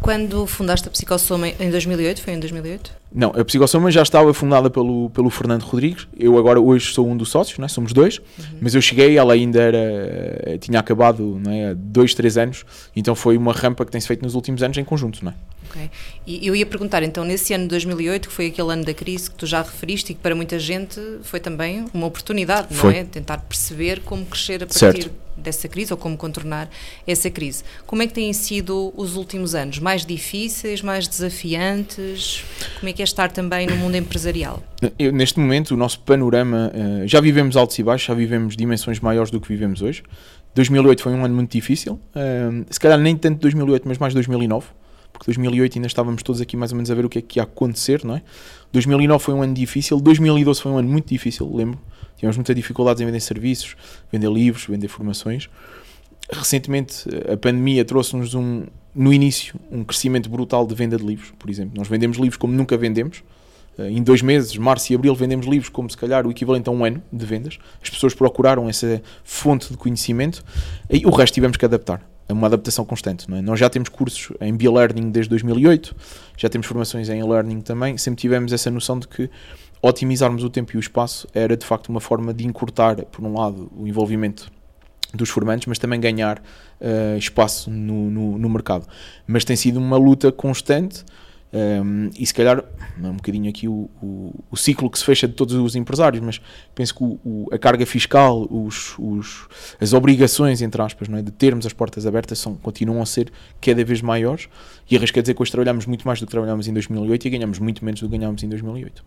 Quando 0.00 0.46
fundaste 0.46 0.88
a 0.88 0.90
Psicossoma 0.90 1.48
em 1.48 1.70
2008, 1.70 2.22
foi 2.22 2.32
em 2.32 2.40
2008? 2.40 2.92
Não, 3.12 3.30
a 3.30 3.44
Psicossoma 3.44 3.90
já 3.90 4.02
estava 4.02 4.32
fundada 4.32 4.70
pelo, 4.70 5.10
pelo 5.10 5.30
Fernando 5.30 5.62
Rodrigues. 5.62 6.06
Eu 6.18 6.38
agora 6.38 6.60
hoje 6.60 6.92
sou 6.92 7.08
um 7.08 7.16
dos 7.16 7.30
sócios, 7.30 7.58
né? 7.58 7.68
somos 7.68 7.92
dois, 7.92 8.18
uhum. 8.18 8.44
mas 8.60 8.74
eu 8.74 8.80
cheguei, 8.80 9.16
ela 9.16 9.32
ainda 9.32 9.60
era, 9.60 10.58
tinha 10.58 10.78
acabado 10.78 11.40
né, 11.44 11.70
há 11.70 11.74
dois, 11.74 12.14
três 12.14 12.36
anos, 12.36 12.64
então 12.94 13.14
foi 13.14 13.36
uma 13.36 13.52
rampa 13.52 13.84
que 13.84 13.90
tem-se 13.90 14.06
feito 14.06 14.22
nos 14.22 14.34
últimos 14.34 14.62
anos 14.62 14.76
em 14.76 14.84
conjunto. 14.84 15.24
Não 15.24 15.32
é? 15.32 15.34
Ok. 15.68 15.90
E 16.26 16.46
eu 16.46 16.56
ia 16.56 16.66
perguntar, 16.66 17.02
então, 17.02 17.24
nesse 17.24 17.52
ano 17.52 17.64
de 17.64 17.70
2008, 17.70 18.28
que 18.28 18.34
foi 18.34 18.46
aquele 18.46 18.72
ano 18.72 18.84
da 18.84 18.94
crise 18.94 19.30
que 19.30 19.36
tu 19.36 19.46
já 19.46 19.62
referiste 19.62 20.12
e 20.12 20.14
que 20.14 20.20
para 20.20 20.34
muita 20.34 20.58
gente 20.58 21.00
foi 21.22 21.40
também 21.40 21.84
uma 21.92 22.06
oportunidade, 22.06 22.68
não 22.70 22.76
foi. 22.78 22.96
é? 22.96 23.04
Tentar 23.04 23.38
perceber 23.38 24.00
como 24.00 24.24
crescer 24.24 24.62
a 24.62 24.66
partir 24.66 24.78
certo. 24.78 25.10
dessa 25.36 25.68
crise 25.68 25.92
ou 25.92 25.96
como 25.96 26.16
contornar 26.16 26.68
essa 27.06 27.30
crise. 27.30 27.62
Como 27.86 28.02
é 28.02 28.06
que 28.06 28.14
têm 28.14 28.32
sido 28.32 28.92
os 28.96 29.16
últimos 29.16 29.54
anos? 29.54 29.78
Mais 29.78 30.06
difíceis, 30.06 30.80
mais 30.80 31.06
desafiantes? 31.06 32.44
Como 32.80 32.88
é 32.88 32.92
que 32.92 33.02
é 33.02 33.04
estar 33.04 33.30
também 33.30 33.66
no 33.66 33.76
mundo 33.76 33.96
empresarial? 33.96 34.62
Eu, 34.98 35.12
neste 35.12 35.38
momento, 35.38 35.72
o 35.72 35.76
nosso 35.76 36.00
panorama, 36.00 36.72
uh, 36.74 37.06
já 37.06 37.20
vivemos 37.20 37.56
altos 37.56 37.78
e 37.78 37.82
baixos, 37.82 38.06
já 38.06 38.14
vivemos 38.14 38.56
dimensões 38.56 39.00
maiores 39.00 39.30
do 39.30 39.40
que 39.40 39.48
vivemos 39.48 39.82
hoje. 39.82 40.02
2008 40.54 41.02
foi 41.02 41.12
um 41.12 41.24
ano 41.24 41.34
muito 41.34 41.52
difícil, 41.52 41.94
uh, 41.94 42.66
se 42.70 42.80
calhar 42.80 42.98
nem 42.98 43.16
tanto 43.16 43.40
2008, 43.40 43.86
mas 43.86 43.98
mais 43.98 44.14
2009 44.14 44.66
porque 45.18 45.32
2008 45.32 45.78
ainda 45.78 45.88
estávamos 45.88 46.22
todos 46.22 46.40
aqui 46.40 46.56
mais 46.56 46.70
ou 46.70 46.76
menos 46.76 46.90
a 46.90 46.94
ver 46.94 47.04
o 47.04 47.08
que 47.08 47.18
é 47.18 47.22
que 47.22 47.38
ia 47.40 47.42
acontecer, 47.42 48.04
não 48.04 48.14
é? 48.14 48.22
2009 48.72 49.22
foi 49.22 49.34
um 49.34 49.42
ano 49.42 49.52
difícil, 49.52 50.00
2012 50.00 50.62
foi 50.62 50.72
um 50.72 50.78
ano 50.78 50.88
muito 50.88 51.08
difícil, 51.08 51.50
lembro. 51.52 51.78
Tivemos 52.16 52.36
muitas 52.36 52.54
dificuldades 52.54 53.00
em 53.00 53.06
vender 53.06 53.20
serviços, 53.20 53.76
vender 54.12 54.30
livros, 54.30 54.66
vender 54.66 54.88
formações. 54.88 55.48
Recentemente 56.30 57.08
a 57.32 57.36
pandemia 57.36 57.84
trouxe-nos 57.84 58.34
um, 58.34 58.64
no 58.94 59.12
início 59.12 59.58
um 59.70 59.82
crescimento 59.82 60.28
brutal 60.28 60.66
de 60.66 60.74
venda 60.74 60.96
de 60.96 61.04
livros, 61.04 61.32
por 61.38 61.50
exemplo. 61.50 61.72
Nós 61.76 61.88
vendemos 61.88 62.16
livros 62.16 62.36
como 62.36 62.52
nunca 62.52 62.76
vendemos. 62.76 63.22
Eh, 63.78 63.90
em 63.90 64.02
dois 64.02 64.22
meses, 64.22 64.56
março 64.56 64.92
e 64.92 64.96
abril, 64.96 65.14
vendemos 65.14 65.46
livros 65.46 65.68
como 65.68 65.88
se 65.90 65.96
calhar 65.96 66.26
o 66.26 66.30
equivalente 66.30 66.68
a 66.68 66.72
um 66.72 66.84
ano 66.84 67.02
de 67.12 67.24
vendas. 67.24 67.58
As 67.82 67.90
pessoas 67.90 68.14
procuraram 68.14 68.68
essa 68.68 69.02
fonte 69.24 69.70
de 69.70 69.76
conhecimento 69.76 70.44
e 70.90 71.06
o 71.06 71.10
resto 71.10 71.34
tivemos 71.34 71.56
que 71.56 71.64
adaptar 71.64 72.17
uma 72.32 72.46
adaptação 72.46 72.84
constante. 72.84 73.26
É? 73.32 73.40
Nós 73.40 73.58
já 73.58 73.68
temos 73.70 73.88
cursos 73.88 74.36
em 74.40 74.54
Be-Learning 74.54 75.10
desde 75.10 75.30
2008, 75.30 75.94
já 76.36 76.48
temos 76.48 76.66
formações 76.66 77.08
em 77.08 77.20
e-learning 77.20 77.60
também, 77.60 77.96
sempre 77.96 78.20
tivemos 78.20 78.52
essa 78.52 78.70
noção 78.70 78.98
de 78.98 79.08
que 79.08 79.30
otimizarmos 79.80 80.44
o 80.44 80.50
tempo 80.50 80.72
e 80.74 80.76
o 80.76 80.80
espaço 80.80 81.26
era 81.32 81.56
de 81.56 81.64
facto 81.64 81.88
uma 81.88 82.00
forma 82.00 82.34
de 82.34 82.46
encurtar, 82.46 82.96
por 83.06 83.24
um 83.24 83.32
lado, 83.32 83.70
o 83.76 83.86
envolvimento 83.86 84.50
dos 85.14 85.30
formantes, 85.30 85.66
mas 85.66 85.78
também 85.78 85.98
ganhar 85.98 86.38
uh, 86.38 87.16
espaço 87.16 87.70
no, 87.70 88.10
no, 88.10 88.38
no 88.38 88.48
mercado. 88.48 88.86
Mas 89.26 89.44
tem 89.44 89.56
sido 89.56 89.78
uma 89.78 89.96
luta 89.96 90.30
constante 90.30 91.04
um, 91.50 92.10
e 92.18 92.26
se 92.26 92.34
calhar, 92.34 92.62
é 93.02 93.06
um 93.06 93.16
bocadinho 93.16 93.48
aqui 93.48 93.66
o, 93.66 93.88
o, 94.02 94.34
o, 94.50 94.56
ciclo 94.56 94.90
que 94.90 94.98
se 94.98 95.04
fecha 95.04 95.26
de 95.26 95.32
todos 95.32 95.54
os 95.54 95.74
empresários, 95.74 96.22
mas 96.22 96.40
penso 96.74 96.94
que 96.94 97.02
o, 97.02 97.48
a 97.50 97.58
carga 97.58 97.86
fiscal, 97.86 98.46
os, 98.50 98.94
os, 98.98 99.48
as 99.80 99.94
obrigações, 99.94 100.60
entre 100.60 100.80
aspas, 100.82 101.08
é, 101.08 101.22
de 101.22 101.30
termos 101.30 101.64
as 101.64 101.72
portas 101.72 102.04
abertas 102.04 102.38
são, 102.38 102.54
continuam 102.54 103.00
a 103.00 103.06
ser 103.06 103.32
cada 103.62 103.82
vez 103.82 104.02
maiores. 104.02 104.48
E 104.90 104.96
arrisco 104.96 105.18
a 105.18 105.22
dizer 105.22 105.34
que 105.34 105.42
hoje 105.42 105.50
trabalhamos 105.50 105.86
muito 105.86 106.06
mais 106.06 106.20
do 106.20 106.26
que 106.26 106.30
trabalhámos 106.30 106.68
em 106.68 106.72
2008 106.72 107.26
e 107.26 107.30
ganhamos 107.30 107.58
muito 107.58 107.84
menos 107.84 108.00
do 108.00 108.08
que 108.08 108.18
ganhámos 108.18 108.42
em 108.42 108.48
2008. 108.48 109.04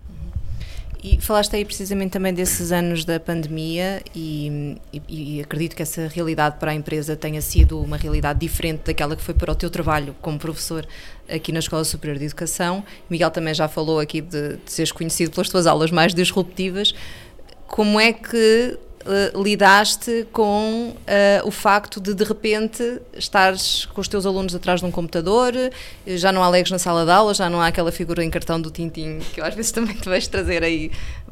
E 1.03 1.19
falaste 1.19 1.55
aí 1.55 1.65
precisamente 1.65 2.11
também 2.11 2.31
desses 2.31 2.71
anos 2.71 3.03
da 3.03 3.19
pandemia 3.19 4.03
e, 4.13 4.77
e, 4.93 5.01
e, 5.09 5.41
acredito 5.41 5.75
que 5.75 5.81
essa 5.81 6.07
realidade 6.07 6.57
para 6.59 6.71
a 6.71 6.75
empresa 6.75 7.15
tenha 7.15 7.41
sido 7.41 7.81
uma 7.81 7.97
realidade 7.97 8.39
diferente 8.39 8.81
daquela 8.85 9.15
que 9.15 9.23
foi 9.23 9.33
para 9.33 9.51
o 9.51 9.55
teu 9.55 9.71
trabalho 9.71 10.15
como 10.21 10.37
professor 10.37 10.87
aqui 11.27 11.51
na 11.51 11.57
Escola 11.57 11.83
Superior 11.83 12.19
de 12.19 12.25
Educação. 12.25 12.83
Miguel 13.09 13.31
também 13.31 13.51
já 13.51 13.67
falou 13.67 13.99
aqui 13.99 14.21
de, 14.21 14.57
de 14.57 14.71
seres 14.71 14.91
conhecido 14.91 15.31
pelas 15.31 15.49
tuas 15.49 15.65
aulas 15.65 15.89
mais 15.89 16.13
disruptivas. 16.13 16.93
Como 17.65 17.99
é 17.99 18.13
que 18.13 18.77
uh, 19.05 19.41
lidaste 19.41 20.27
com 20.31 20.93
uh, 20.95 21.47
o 21.47 21.51
facto 21.51 21.99
de 21.99 22.13
de 22.13 22.23
repente 22.23 23.01
estares 23.13 23.85
com 23.85 24.01
os 24.01 24.07
teus 24.07 24.25
alunos 24.25 24.53
atrás 24.55 24.79
de 24.79 24.85
um 24.85 24.91
computador, 24.91 25.53
já 26.05 26.31
não 26.31 26.43
há 26.43 26.49
legos 26.49 26.71
na 26.71 26.79
sala 26.79 27.05
de 27.05 27.11
aula, 27.11 27.33
já 27.33 27.49
não 27.49 27.61
há 27.61 27.67
aquela 27.67 27.91
figura 27.91 28.23
em 28.23 28.29
cartão 28.29 28.59
do 28.59 28.69
Tintim 28.69 29.19
que 29.33 29.41
eu 29.41 29.45
às 29.45 29.55
vezes 29.55 29.71
também 29.71 29.95
te 29.95 30.07
vejo 30.07 30.29
trazer 30.29 30.63
aí 30.63 30.91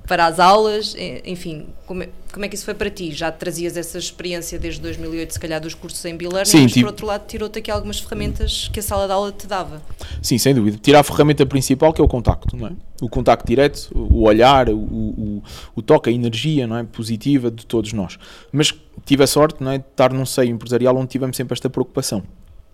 para 0.10 0.26
as 0.26 0.40
aulas, 0.40 0.96
enfim, 1.24 1.68
como 1.86 2.02
é, 2.02 2.10
como 2.34 2.44
é 2.44 2.50
que 2.50 2.56
isso 2.56 2.66
foi 2.66 2.74
para 2.74 2.90
ti? 2.90 3.12
Já 3.12 3.32
trazias 3.32 3.78
essa 3.78 4.00
experiência 4.00 4.58
desde 4.58 4.82
2008, 4.82 5.34
se 5.34 5.40
calhar, 5.40 5.62
dos 5.62 5.76
cursos 5.76 6.04
em 6.04 6.18
Biller, 6.18 6.46
mas 6.52 6.74
por 6.74 6.86
outro 6.86 7.06
lado 7.06 7.28
tirou-te 7.28 7.60
aqui 7.60 7.70
algumas 7.70 8.00
ferramentas 8.00 8.72
que 8.74 8.80
a 8.80 8.84
sala 8.84 9.06
de 9.06 9.14
aula 9.14 9.32
te 9.32 9.46
dava. 9.46 9.80
Sim, 10.20 10.40
sem 10.40 10.56
dúvida. 10.56 10.80
Tirar 10.82 11.02
a 11.02 11.04
ferramenta 11.04 11.46
principal 11.46 11.94
que 11.94 12.02
é 12.02 12.04
o 12.04 12.08
contacto, 12.08 12.58
não 12.58 12.68
é? 12.68 12.72
O 13.00 13.08
contacto 13.08 13.46
direto, 13.46 13.92
o 13.94 14.24
olhar, 14.24 14.68
o, 14.70 14.80
o, 14.80 15.44
o 15.76 15.82
toque, 15.84 16.10
a 16.10 16.12
energia 16.12 16.66
não 16.66 16.78
é? 16.78 16.84
positiva 16.84 17.52
de 17.52 17.64
todos 17.64 17.94
nós. 17.94 18.18
Mas 18.52 18.74
tive 19.06 19.24
a 19.24 19.28
sorte 19.28 19.64
não 19.64 19.72
é? 19.72 19.78
de 19.78 19.86
estar 19.86 20.12
num 20.12 20.26
seio 20.26 20.50
empresarial 20.50 20.98
onde 20.98 21.10
tivemos 21.10 21.38
sempre 21.38 21.54
esta 21.54 21.70
preocupação. 21.70 22.24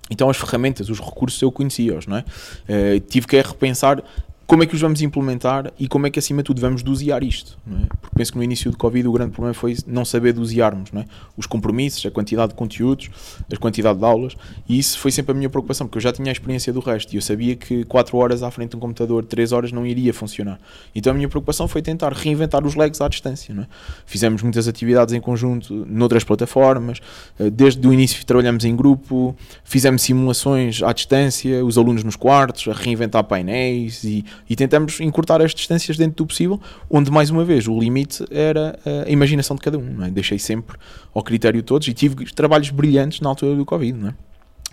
Então 0.10 0.30
as 0.30 0.38
ferramentas, 0.38 0.90
os 0.90 1.02
recursos 1.02 1.42
eu 1.42 1.52
conhecia-os, 1.52 2.08
não 2.08 2.16
é? 2.16 2.24
Uh, 2.70 3.00
tive 3.02 3.28
que 3.28 3.36
repensar 3.42 4.02
como 4.48 4.62
é 4.62 4.66
que 4.66 4.76
os 4.76 4.82
vamos 4.82 5.02
implementar 5.02 5.72
e 5.80 5.88
como 5.88 6.06
é 6.06 6.10
que, 6.10 6.20
acima 6.20 6.44
de 6.44 6.48
tudo, 6.48 6.62
vamos 6.62 6.84
dosear 6.84 7.24
isto. 7.24 7.58
É? 7.68 7.86
Porque 8.00 8.16
penso 8.16 8.32
que 8.32 8.38
no 8.38 8.44
início 8.44 8.70
do 8.70 8.78
Covid 8.78 9.08
o 9.08 9.12
grande 9.12 9.32
problema 9.32 9.54
foi 9.54 9.76
não 9.88 10.06
saber 10.06 10.34
dosearmos 10.34 10.92
é? 10.94 11.06
os 11.36 11.48
compromissos, 11.48 12.06
a 12.06 12.12
quantidade 12.12 12.50
de 12.50 12.56
conteúdos, 12.56 13.10
a 13.52 13.58
quantidade 13.58 13.98
de 13.98 14.06
aulas, 14.06 14.36
e 14.70 14.78
isso 14.78 15.00
foi 15.00 15.12
sempre 15.12 15.32
a 15.32 15.36
minha 15.36 15.50
preocupação, 15.50 15.88
porque 15.88 15.98
eu 15.98 16.02
já 16.02 16.12
tinha 16.12 16.30
a 16.30 16.32
experiência 16.32 16.72
do 16.72 16.80
resto 16.80 17.14
e 17.14 17.18
eu 17.18 17.22
sabia 17.22 17.56
que 17.56 17.84
4 17.86 18.16
horas 18.18 18.44
à 18.44 18.52
frente 18.52 18.72
de 18.72 18.78
um 18.78 18.80
computador, 18.80 19.26
3 19.26 19.52
horas 19.52 19.72
não 19.72 19.86
iria 19.86 20.14
funcionar. 20.14 20.60
Então 20.94 21.12
a 21.12 21.16
minha 21.16 21.28
preocupação 21.28 21.68
foi 21.68 21.82
tentar 21.82 22.14
reinventar 22.14 22.66
os 22.66 22.76
legs 22.76 23.02
à 23.02 23.08
distância. 23.08 23.54
É? 23.54 23.68
Fizemos 24.06 24.44
muitas 24.44 24.68
atividades 24.68 25.14
em 25.14 25.22
conjunto 25.22 25.86
noutras 25.88 26.24
plataformas, 26.24 27.00
eh, 27.40 27.50
desde 27.50 27.86
o 27.88 27.94
início 27.94 28.24
trabalhamos 28.26 28.64
em 28.66 28.76
grupo, 28.76 29.36
fizemos 29.64 30.02
simulações 30.02 30.84
à 30.84 30.94
distância, 30.94 31.64
os 31.66 31.78
alunos 31.78 32.04
nos 32.04 32.16
quartos, 32.16 32.68
a 32.68 32.74
reinventar 32.74 33.24
painéis 33.24 34.04
e 34.04 34.24
e 34.50 34.56
tentamos 34.56 35.00
encurtar 35.00 35.42
as 35.42 35.54
distâncias 35.54 35.98
dentro 35.98 36.18
do 36.18 36.26
possível, 36.26 36.60
onde 36.90 37.12
mais 37.12 37.30
uma 37.30 37.44
vez 37.44 37.68
o 37.68 37.80
limite 37.80 38.26
era 38.30 38.78
a 39.06 39.10
imaginação 39.10 39.56
de 39.56 39.62
cada 39.62 39.78
um. 39.78 40.04
É? 40.04 40.10
Deixei 40.10 40.40
sempre 40.40 40.78
ao 41.14 41.24
critério 41.24 41.62
de 41.62 41.66
todos 41.66 41.88
e 41.88 41.94
tive 41.94 42.26
trabalhos 42.34 42.70
brilhantes 42.70 43.20
na 43.22 43.30
altura 43.30 43.56
do 43.56 43.66
Covid. 43.66 43.98
Não 43.98 44.10
é? 44.10 44.14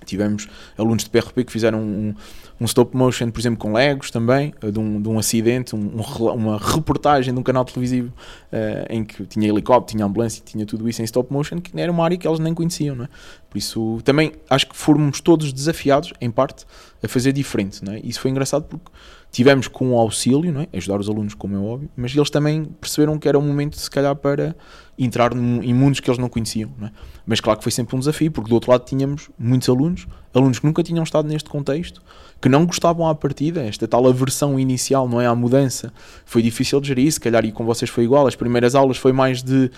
Tivemos 0.04 0.48
alunos 0.76 1.04
de 1.04 1.10
PRP 1.10 1.44
que 1.44 1.52
fizeram 1.52 1.80
um, 1.80 2.14
um, 2.60 2.64
stop 2.64 2.96
motion, 2.96 3.30
por 3.30 3.40
exemplo, 3.40 3.58
com 3.58 3.72
Legos 3.72 4.10
também, 4.10 4.54
de 4.60 4.78
um, 4.78 5.00
de 5.00 5.08
um 5.08 5.18
acidente, 5.18 5.74
um, 5.74 6.00
uma 6.34 6.58
reportagem 6.58 7.32
de 7.32 7.38
um 7.38 7.42
canal 7.42 7.64
televisivo 7.64 8.12
uh, 8.52 8.86
em 8.90 9.04
que 9.04 9.24
tinha 9.26 9.48
helicóptero, 9.48 9.96
tinha 9.96 10.04
ambulância, 10.04 10.42
tinha 10.44 10.66
tudo 10.66 10.88
isso 10.88 11.00
em 11.02 11.04
stop 11.04 11.32
motion, 11.32 11.60
que 11.60 11.78
era 11.80 11.90
uma 11.90 12.04
área 12.04 12.16
que 12.16 12.26
elas 12.26 12.38
nem 12.38 12.54
conheciam. 12.54 12.96
Não 12.96 13.04
é? 13.04 13.08
Por 13.48 13.58
isso, 13.58 14.00
também 14.04 14.32
acho 14.48 14.66
que 14.66 14.76
fomos 14.76 15.20
todos 15.20 15.52
desafiados, 15.52 16.12
em 16.20 16.30
parte, 16.30 16.64
a 17.02 17.08
fazer 17.08 17.32
diferente. 17.32 17.84
Não 17.84 17.92
é? 17.92 18.00
Isso 18.02 18.20
foi 18.20 18.30
engraçado 18.30 18.64
porque 18.64 18.90
tivemos 19.32 19.66
com 19.66 19.92
o 19.92 19.98
auxílio, 19.98 20.52
não 20.52 20.60
é? 20.60 20.68
ajudar 20.74 21.00
os 21.00 21.08
alunos, 21.08 21.32
como 21.32 21.56
é 21.56 21.58
óbvio, 21.58 21.88
mas 21.96 22.14
eles 22.14 22.28
também 22.28 22.64
perceberam 22.78 23.18
que 23.18 23.26
era 23.26 23.38
um 23.38 23.42
momento, 23.42 23.78
se 23.78 23.90
calhar, 23.90 24.14
para 24.14 24.54
entrar 24.96 25.32
em 25.32 25.72
mundos 25.72 26.00
que 26.00 26.10
eles 26.10 26.18
não 26.18 26.28
conheciam. 26.28 26.70
Não 26.78 26.88
é? 26.88 26.92
Mas 27.26 27.40
claro 27.40 27.58
que 27.58 27.64
foi 27.64 27.72
sempre 27.72 27.96
um 27.96 27.98
desafio, 27.98 28.30
porque 28.30 28.50
do 28.50 28.54
outro 28.54 28.70
lado 28.70 28.84
tínhamos 28.84 29.30
muitos 29.38 29.70
alunos, 29.70 30.06
alunos 30.34 30.58
que 30.58 30.66
nunca 30.66 30.82
tinham 30.82 31.02
estado 31.02 31.26
neste 31.26 31.48
contexto, 31.48 32.02
que 32.42 32.48
não 32.48 32.66
gostavam 32.66 33.08
à 33.08 33.14
partida, 33.14 33.62
esta 33.62 33.88
tal 33.88 34.06
aversão 34.06 34.60
inicial, 34.60 35.08
não 35.08 35.18
é? 35.18 35.26
À 35.26 35.34
mudança, 35.34 35.92
foi 36.26 36.42
difícil 36.42 36.78
de 36.78 36.88
gerir, 36.88 37.10
se 37.10 37.18
calhar 37.18 37.42
e 37.46 37.50
com 37.50 37.64
vocês 37.64 37.90
foi 37.90 38.04
igual, 38.04 38.26
as 38.26 38.36
primeiras 38.36 38.74
aulas 38.74 38.98
foi 38.98 39.12
mais 39.12 39.42
de, 39.42 39.70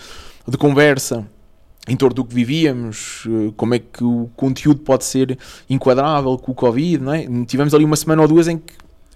de 0.48 0.56
conversa, 0.58 1.24
em 1.86 1.96
torno 1.96 2.14
do 2.14 2.24
que 2.24 2.34
vivíamos, 2.34 3.24
eh, 3.26 3.52
como 3.56 3.74
é 3.74 3.78
que 3.78 4.02
o 4.02 4.30
conteúdo 4.34 4.80
pode 4.80 5.04
ser 5.04 5.38
enquadrável 5.68 6.38
com 6.38 6.52
o 6.52 6.54
Covid, 6.54 7.04
não 7.04 7.12
é? 7.12 7.26
Tivemos 7.46 7.74
ali 7.74 7.84
uma 7.84 7.94
semana 7.94 8.22
ou 8.22 8.28
duas 8.28 8.48
em 8.48 8.56
que 8.56 8.72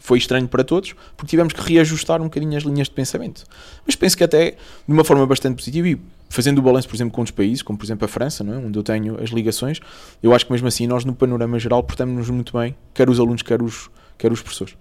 foi 0.08 0.16
estranho 0.16 0.48
para 0.48 0.64
todos, 0.64 0.94
porque 1.14 1.28
tivemos 1.28 1.52
que 1.52 1.60
reajustar 1.60 2.18
um 2.22 2.24
bocadinho 2.24 2.56
as 2.56 2.62
linhas 2.62 2.88
de 2.88 2.94
pensamento. 2.94 3.44
Mas 3.86 3.94
penso 3.94 4.16
que 4.16 4.24
até 4.24 4.52
de 4.52 4.56
uma 4.88 5.04
forma 5.04 5.26
bastante 5.26 5.56
positiva 5.56 5.86
e 5.86 6.00
fazendo 6.30 6.58
o 6.60 6.62
balanço, 6.62 6.88
por 6.88 6.96
exemplo, 6.96 7.12
com 7.12 7.20
outros 7.20 7.36
países, 7.36 7.60
como 7.60 7.78
por 7.78 7.84
exemplo 7.84 8.06
a 8.06 8.08
França, 8.08 8.42
não 8.42 8.54
é? 8.54 8.56
onde 8.56 8.78
eu 8.78 8.82
tenho 8.82 9.22
as 9.22 9.28
ligações, 9.28 9.80
eu 10.22 10.34
acho 10.34 10.46
que 10.46 10.52
mesmo 10.52 10.66
assim 10.66 10.86
nós 10.86 11.04
no 11.04 11.14
panorama 11.14 11.58
geral 11.58 11.82
portamos-nos 11.82 12.30
muito 12.30 12.58
bem, 12.58 12.74
quer 12.94 13.10
os 13.10 13.20
alunos, 13.20 13.42
quer 13.42 13.62
os, 13.62 13.90
quer 14.16 14.32
os 14.32 14.40
professores. 14.40 14.74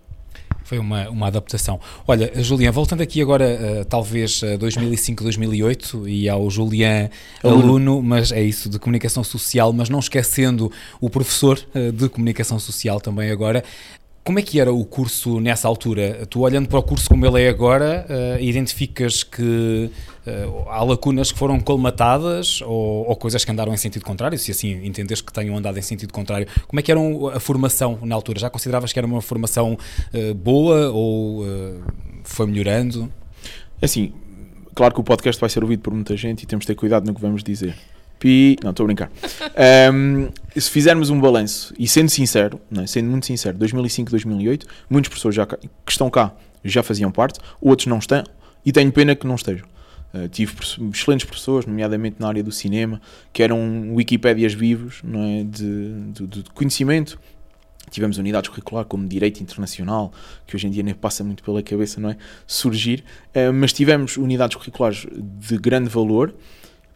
Foi 0.63 0.79
uma, 0.79 1.09
uma 1.09 1.27
adaptação. 1.27 1.79
Olha, 2.07 2.31
Julián, 2.41 2.71
voltando 2.71 3.01
aqui 3.01 3.21
agora, 3.21 3.81
uh, 3.81 3.85
talvez 3.85 4.41
a 4.43 4.55
2005, 4.55 5.23
2008 5.23 6.07
e 6.07 6.29
ao 6.29 6.49
Julián 6.49 7.09
aluno. 7.43 7.63
aluno, 7.63 8.01
mas 8.01 8.31
é 8.31 8.41
isso, 8.41 8.69
de 8.69 8.79
comunicação 8.79 9.23
social, 9.25 9.73
mas 9.73 9.89
não 9.89 9.99
esquecendo 9.99 10.71
o 11.01 11.09
professor 11.09 11.59
uh, 11.73 11.91
de 11.91 12.07
comunicação 12.07 12.59
social 12.59 12.99
também 13.01 13.29
agora. 13.29 13.63
Como 14.27 14.39
é 14.39 14.41
que 14.41 14.59
era 14.59 14.73
o 14.73 14.83
curso 14.83 15.39
nessa 15.39 15.69
altura? 15.69 16.27
Tu 16.29 16.41
olhando 16.41 16.67
para 16.67 16.77
o 16.77 16.83
curso 16.83 17.07
como 17.07 17.25
ele 17.25 17.43
é 17.43 17.47
agora, 17.47 18.05
uh, 18.09 18.43
identificas 18.43 19.23
que 19.23 19.89
uh, 20.27 20.69
há 20.69 20.83
lacunas 20.83 21.31
que 21.31 21.39
foram 21.39 21.57
colmatadas 21.61 22.61
ou, 22.61 23.07
ou, 23.07 23.15
coisas 23.15 23.45
que 23.45 23.51
andaram 23.53 23.73
em 23.73 23.77
sentido 23.77 24.03
contrário, 24.03 24.37
se 24.37 24.51
assim 24.51 24.85
entendes 24.85 25.21
que 25.21 25.31
tenham 25.31 25.55
andado 25.55 25.79
em 25.79 25.81
sentido 25.81 26.11
contrário. 26.11 26.45
Como 26.67 26.77
é 26.77 26.83
que 26.83 26.91
era 26.91 26.99
a 27.33 27.39
formação 27.39 27.99
na 28.01 28.15
altura? 28.15 28.37
Já 28.37 28.49
consideravas 28.49 28.91
que 28.91 28.99
era 28.99 29.07
uma 29.07 29.21
formação 29.21 29.77
uh, 30.13 30.33
boa 30.33 30.91
ou 30.91 31.45
foi 32.21 32.47
melhorando? 32.47 33.09
É 33.81 33.85
assim, 33.85 34.11
claro 34.75 34.93
que 34.93 34.99
o 34.99 35.05
podcast 35.05 35.39
vai 35.39 35.49
ser 35.49 35.63
ouvido 35.63 35.79
por 35.79 35.93
muita 35.93 36.17
gente 36.17 36.43
e 36.43 36.45
temos 36.45 36.63
de 36.63 36.67
ter 36.67 36.75
cuidado 36.75 37.07
no 37.07 37.15
que 37.15 37.21
vamos 37.21 37.45
dizer. 37.45 37.77
Pi... 38.19 38.57
Não, 38.63 38.71
estou 38.71 38.83
a 38.83 38.87
brincar. 38.87 39.11
Um, 39.93 40.29
se 40.55 40.69
fizermos 40.69 41.09
um 41.09 41.19
balanço, 41.19 41.73
e 41.77 41.87
sendo 41.87 42.09
sincero, 42.09 42.59
é? 42.75 42.87
sendo 42.87 43.09
muito 43.09 43.25
sincero, 43.25 43.57
2005, 43.57 44.11
2008, 44.11 44.67
muitas 44.89 45.13
pessoas 45.13 45.35
já, 45.35 45.45
que 45.45 45.59
estão 45.87 46.09
cá 46.09 46.33
já 46.63 46.81
faziam 46.83 47.11
parte, 47.11 47.39
outros 47.61 47.87
não 47.87 47.99
estão, 47.99 48.23
e 48.65 48.71
tenho 48.71 48.91
pena 48.91 49.15
que 49.15 49.25
não 49.27 49.35
estejam. 49.35 49.67
Uh, 50.13 50.27
tive 50.29 50.53
excelentes 50.91 51.25
professores, 51.25 51.65
nomeadamente 51.65 52.15
na 52.19 52.27
área 52.27 52.43
do 52.43 52.51
cinema, 52.51 53.01
que 53.31 53.43
eram 53.43 53.93
Wikipédias 53.93 54.53
vivos 54.53 55.01
é? 55.05 55.43
de, 55.43 56.11
de, 56.11 56.27
de 56.27 56.43
conhecimento. 56.51 57.19
Tivemos 57.89 58.17
unidades 58.17 58.49
curriculares 58.49 58.89
como 58.89 59.07
Direito 59.07 59.41
Internacional, 59.41 60.11
que 60.45 60.55
hoje 60.55 60.67
em 60.67 60.71
dia 60.71 60.83
nem 60.83 60.93
passa 60.93 61.23
muito 61.23 61.41
pela 61.43 61.61
cabeça, 61.61 62.01
não 62.01 62.09
é? 62.09 62.17
Surgir, 62.45 63.03
uh, 63.35 63.53
mas 63.53 63.71
tivemos 63.71 64.17
unidades 64.17 64.57
curriculares 64.57 65.05
de 65.15 65.57
grande 65.57 65.89
valor 65.89 66.33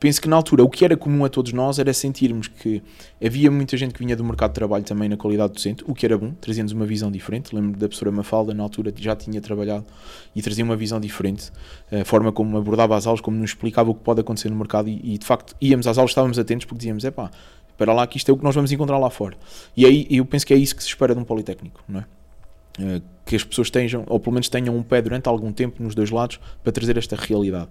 penso 0.02 0.20
que 0.20 0.28
na 0.28 0.36
altura 0.36 0.64
o 0.64 0.70
que 0.70 0.84
era 0.84 0.98
comum 0.98 1.24
a 1.24 1.30
todos 1.30 1.54
nós 1.54 1.78
era 1.78 1.94
sentirmos 1.94 2.48
que 2.48 2.82
havia 3.24 3.52
muita 3.52 3.78
gente 3.78 3.94
que 3.94 4.00
vinha 4.00 4.16
do 4.16 4.24
mercado 4.24 4.50
de 4.50 4.56
trabalho 4.56 4.84
também 4.84 5.08
na 5.08 5.16
qualidade 5.16 5.54
docente, 5.54 5.84
o 5.88 5.94
que 5.94 6.08
era 6.08 6.18
bom, 6.18 6.34
trazendo 6.42 6.72
uma 6.72 6.88
visão 6.88 7.12
diferente. 7.12 7.56
Lembro 7.56 7.80
da 7.80 7.88
professora 7.88 8.12
Mafalda, 8.12 8.52
na 8.52 8.64
altura 8.64 8.92
já 8.98 9.16
tinha 9.16 9.40
trabalhado 9.40 9.86
e 10.36 10.42
trazia 10.42 10.66
uma 10.66 10.76
visão 10.76 11.00
diferente, 11.00 11.52
a 11.92 12.04
forma 12.04 12.32
como 12.32 12.58
abordava 12.58 12.98
as 12.98 13.06
aulas, 13.06 13.22
como 13.22 13.38
nos 13.38 13.52
explicava 13.52 13.92
o 13.92 13.94
que 13.94 14.02
pode 14.04 14.20
acontecer 14.22 14.50
no 14.50 14.56
mercado 14.56 14.90
e, 14.90 15.14
e 15.14 15.18
de 15.20 15.26
facto 15.26 15.56
íamos 15.62 15.86
às 15.86 16.00
aulas, 16.00 16.10
estávamos 16.10 16.40
atentos 16.40 16.66
porque 16.66 16.80
dizíamos, 16.80 17.06
é 17.06 17.12
pá, 17.12 17.30
para 17.78 17.94
lá 17.94 18.08
que 18.08 18.18
isto 18.18 18.32
é 18.32 18.34
o 18.34 18.38
que 18.38 18.44
nós 18.44 18.56
vamos 18.56 18.72
encontrar 18.72 18.98
lá 18.98 19.12
fora. 19.12 19.38
E 19.78 19.86
aí 19.86 20.08
eu 20.10 20.26
penso 20.26 20.48
que 20.48 20.54
é 20.54 20.58
isso 20.58 20.76
que 20.76 20.82
se 20.82 20.90
espera 20.90 21.14
de 21.14 21.22
um 21.22 21.24
Politécnico, 21.24 21.84
não 21.88 22.00
é? 22.00 22.06
Eh, 22.80 23.02
que 23.24 23.36
as 23.36 23.44
pessoas 23.44 23.70
tenham, 23.70 24.04
ou 24.08 24.20
pelo 24.20 24.34
menos 24.34 24.50
tenham 24.50 24.76
um 24.76 24.82
pé 24.82 25.00
durante 25.00 25.30
algum 25.30 25.52
tempo 25.52 25.82
nos 25.84 25.94
dois 25.94 26.10
lados 26.10 26.40
para 26.64 26.72
trazer 26.72 26.98
esta 26.98 27.16
realidade. 27.16 27.70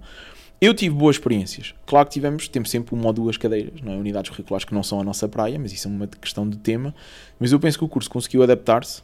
Eu 0.60 0.74
tive 0.74 0.94
boas 0.94 1.16
experiências. 1.16 1.74
Claro 1.86 2.06
que 2.06 2.12
tivemos, 2.12 2.46
temos 2.46 2.70
sempre 2.70 2.94
uma 2.94 3.06
ou 3.06 3.12
duas 3.14 3.38
cadeiras, 3.38 3.80
não 3.80 3.94
é? 3.94 3.96
unidades 3.96 4.30
curriculares 4.30 4.64
que 4.64 4.74
não 4.74 4.82
são 4.82 5.00
a 5.00 5.04
nossa 5.04 5.26
praia, 5.26 5.58
mas 5.58 5.72
isso 5.72 5.88
é 5.88 5.90
uma 5.90 6.06
questão 6.06 6.46
de 6.46 6.58
tema. 6.58 6.94
Mas 7.38 7.50
eu 7.50 7.58
penso 7.58 7.78
que 7.78 7.84
o 7.84 7.88
curso 7.88 8.10
conseguiu 8.10 8.42
adaptar-se 8.42 9.00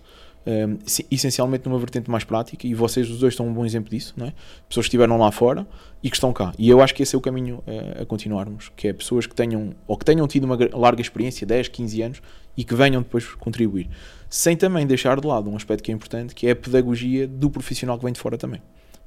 um, 0.47 0.77
essencialmente 1.11 1.66
numa 1.66 1.79
vertente 1.79 2.11
mais 2.11 2.25
prática 2.25 2.66
e 2.66 2.75
vocês 2.75 3.09
os 3.09 3.19
dois 3.19 3.35
são 3.35 3.49
um 3.49 3.55
bom 3.55 3.64
exemplo 3.64 3.90
disso, 3.90 4.12
não 4.19 4.27
é? 4.27 4.35
Pessoas 4.69 4.85
que 4.85 4.88
estiveram 4.88 5.16
lá 5.16 5.33
fora 5.33 5.66
e 6.03 6.11
que 6.11 6.16
estão 6.16 6.31
cá. 6.31 6.53
E 6.59 6.69
eu 6.69 6.83
acho 6.83 6.95
que 6.95 7.03
esse 7.03 7.14
é 7.14 7.19
o 7.19 7.23
caminho 7.23 7.62
uh, 7.66 8.03
a 8.03 8.05
continuarmos, 8.05 8.71
que 8.77 8.88
é 8.88 8.92
pessoas 8.92 9.27
que 9.27 9.35
tenham 9.35 9.75
ou 9.87 9.97
que 9.97 10.05
tenham 10.05 10.29
tido 10.29 10.45
uma 10.45 10.59
larga 10.75 11.01
experiência, 11.01 11.47
10, 11.47 11.69
15 11.69 12.03
anos, 12.03 12.23
e 12.55 12.64
que 12.64 12.75
venham 12.75 13.01
depois 13.01 13.27
contribuir. 13.35 13.88
Sem 14.29 14.59
também 14.59 14.87
deixar 14.87 15.19
de 15.19 15.27
lado 15.27 15.49
um 15.49 15.57
aspecto 15.57 15.83
que 15.83 15.90
é 15.90 15.95
importante, 15.95 16.35
que 16.35 16.47
é 16.47 16.51
a 16.51 16.57
pedagogia 16.57 17.27
do 17.27 17.49
profissional 17.49 17.97
que 17.97 18.05
vem 18.05 18.12
de 18.12 18.21
fora 18.21 18.37
também. 18.37 18.61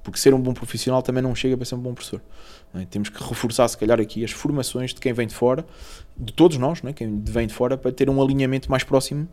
Porque 0.10 0.19
ser 0.19 0.34
um 0.34 0.41
bom 0.41 0.54
profissional 0.54 1.04
também 1.04 1.22
não 1.22 1.36
chega 1.36 1.56
para 1.56 1.65
ser 1.65 1.76
um 1.76 1.80
bom 1.80 1.93
professor. 1.93 2.19
É? 2.74 2.86
Temos 2.86 3.10
que 3.10 3.24
reforçar, 3.24 3.67
se 3.67 3.78
calhar, 3.78 4.00
aqui 4.00 4.24
as 4.24 4.32
formações 4.32 4.91
de 4.91 5.00
quem 5.00 5.13
vem 5.13 5.28
de 5.28 5.36
fora, 5.36 5.63
de 6.17 6.34
todos 6.34 6.58
nós, 6.58 6.82
é? 6.84 6.93
quem 6.93 7.22
vem 7.24 7.45
de 7.45 7.54
fora, 7.54 7.78
para 7.78 7.91
ter 7.91 8.10
um 8.10 8.22
alinhamento 8.22 8.69
mais 8.72 8.84
próximo 8.84 9.28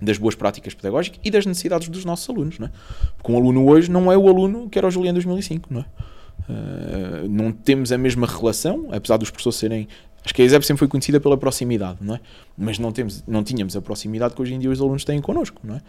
das 0.00 0.16
boas 0.16 0.34
práticas 0.34 0.72
pedagógicas 0.72 1.18
e 1.24 1.30
das 1.30 1.46
necessidades 1.46 1.88
dos 1.88 2.04
nossos 2.04 2.28
alunos. 2.30 2.60
Não 2.60 2.68
é? 2.68 2.70
Porque 3.16 3.32
um 3.32 3.36
aluno 3.36 3.66
hoje 3.68 3.90
não 3.90 4.12
é 4.12 4.16
o 4.16 4.28
aluno 4.28 4.68
que 4.68 4.78
era 4.78 4.86
o 4.86 4.90
Julián 4.90 5.10
em 5.10 5.14
2005. 5.14 5.72
Não, 5.72 5.80
é? 5.80 5.84
Uh, 6.46 7.28
não 7.28 7.50
temos 7.50 7.90
a 7.90 7.98
mesma 7.98 8.26
relação, 8.26 8.88
apesar 8.92 9.16
dos 9.16 9.30
professores 9.30 9.58
serem 9.58 9.88
Acho 10.24 10.34
que 10.34 10.40
a 10.40 10.44
ESEP 10.44 10.64
sempre 10.64 10.78
foi 10.78 10.88
conhecida 10.88 11.20
pela 11.20 11.36
proximidade, 11.36 11.98
não 12.00 12.14
é? 12.14 12.20
Mas 12.56 12.78
não, 12.78 12.90
temos, 12.90 13.22
não 13.26 13.44
tínhamos 13.44 13.76
a 13.76 13.82
proximidade 13.82 14.34
que 14.34 14.40
hoje 14.40 14.54
em 14.54 14.58
dia 14.58 14.70
os 14.70 14.80
alunos 14.80 15.04
têm 15.04 15.20
connosco, 15.20 15.60
não 15.62 15.76
é? 15.76 15.82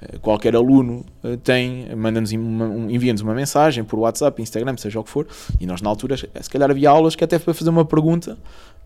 Eh, 0.00 0.18
qualquer 0.18 0.56
aluno 0.56 1.04
eh, 1.22 1.36
tem, 1.36 1.94
manda-nos 1.94 2.32
envia-nos 2.32 3.20
uma 3.20 3.34
mensagem 3.34 3.84
por 3.84 3.98
WhatsApp, 3.98 4.40
Instagram, 4.40 4.76
seja 4.78 4.98
o 4.98 5.04
que 5.04 5.10
for, 5.10 5.26
e 5.60 5.66
nós 5.66 5.82
na 5.82 5.90
altura, 5.90 6.16
se 6.16 6.50
calhar 6.50 6.70
havia 6.70 6.88
aulas 6.88 7.14
que 7.14 7.22
até 7.22 7.38
para 7.38 7.52
fazer 7.52 7.68
uma 7.68 7.84
pergunta 7.84 8.38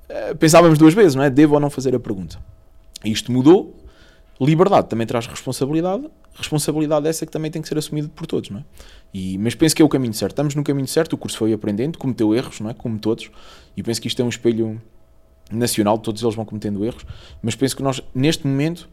eh, 0.09 0.35
pensávamos 0.35 0.79
duas 0.79 0.92
vezes, 0.92 1.14
não 1.14 1.23
é? 1.23 1.31
Devo 1.31 1.55
ou 1.55 1.61
não 1.61 1.71
fazer 1.71 1.95
a 1.95 2.01
pergunta? 2.01 2.38
Isto 3.05 3.31
mudou, 3.31 3.77
liberdade 4.40 4.88
também 4.88 5.07
traz 5.07 5.27
responsabilidade, 5.27 6.05
responsabilidade 6.35 7.07
essa 7.07 7.25
que 7.25 7.33
também 7.33 7.51
tem 7.51 7.62
que 7.62 7.69
ser 7.69 7.79
assumida 7.79 8.09
por 8.14 8.27
todos, 8.27 8.51
não 8.51 8.61
é? 8.61 8.64
E, 9.14 9.38
mas 9.38 9.55
penso 9.55 9.75
que 9.75 9.83
é 9.83 9.85
o 9.85 9.88
caminho 9.88 10.14
certo, 10.14 10.33
estamos 10.33 10.55
no 10.55 10.64
caminho 10.64 10.88
certo, 10.88 11.12
o 11.12 11.16
curso 11.16 11.38
foi 11.38 11.53
aprendendo, 11.53 11.97
cometeu 11.97 12.35
erros, 12.35 12.61
não 12.61 12.71
é? 12.71 12.75
Como 12.75 12.99
todos, 12.99 13.31
e 13.77 13.83
penso 13.83 14.01
que 14.01 14.09
isto 14.09 14.21
é 14.21 14.25
um 14.25 14.29
espelho 14.29 14.81
nacional, 15.50 15.98
todos 15.98 16.22
eles 16.22 16.35
vão 16.35 16.44
cometendo 16.44 16.85
erros, 16.85 17.04
mas 17.42 17.54
penso 17.54 17.76
que 17.76 17.82
nós, 17.82 18.02
neste 18.14 18.46
momento, 18.46 18.88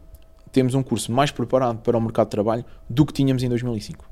temos 0.52 0.74
um 0.74 0.82
curso 0.82 1.10
mais 1.10 1.30
preparado 1.30 1.78
para 1.78 1.98
o 1.98 2.00
mercado 2.00 2.26
de 2.26 2.30
trabalho 2.30 2.64
do 2.88 3.04
que 3.04 3.12
tínhamos 3.12 3.42
em 3.42 3.48
2005. 3.48 4.04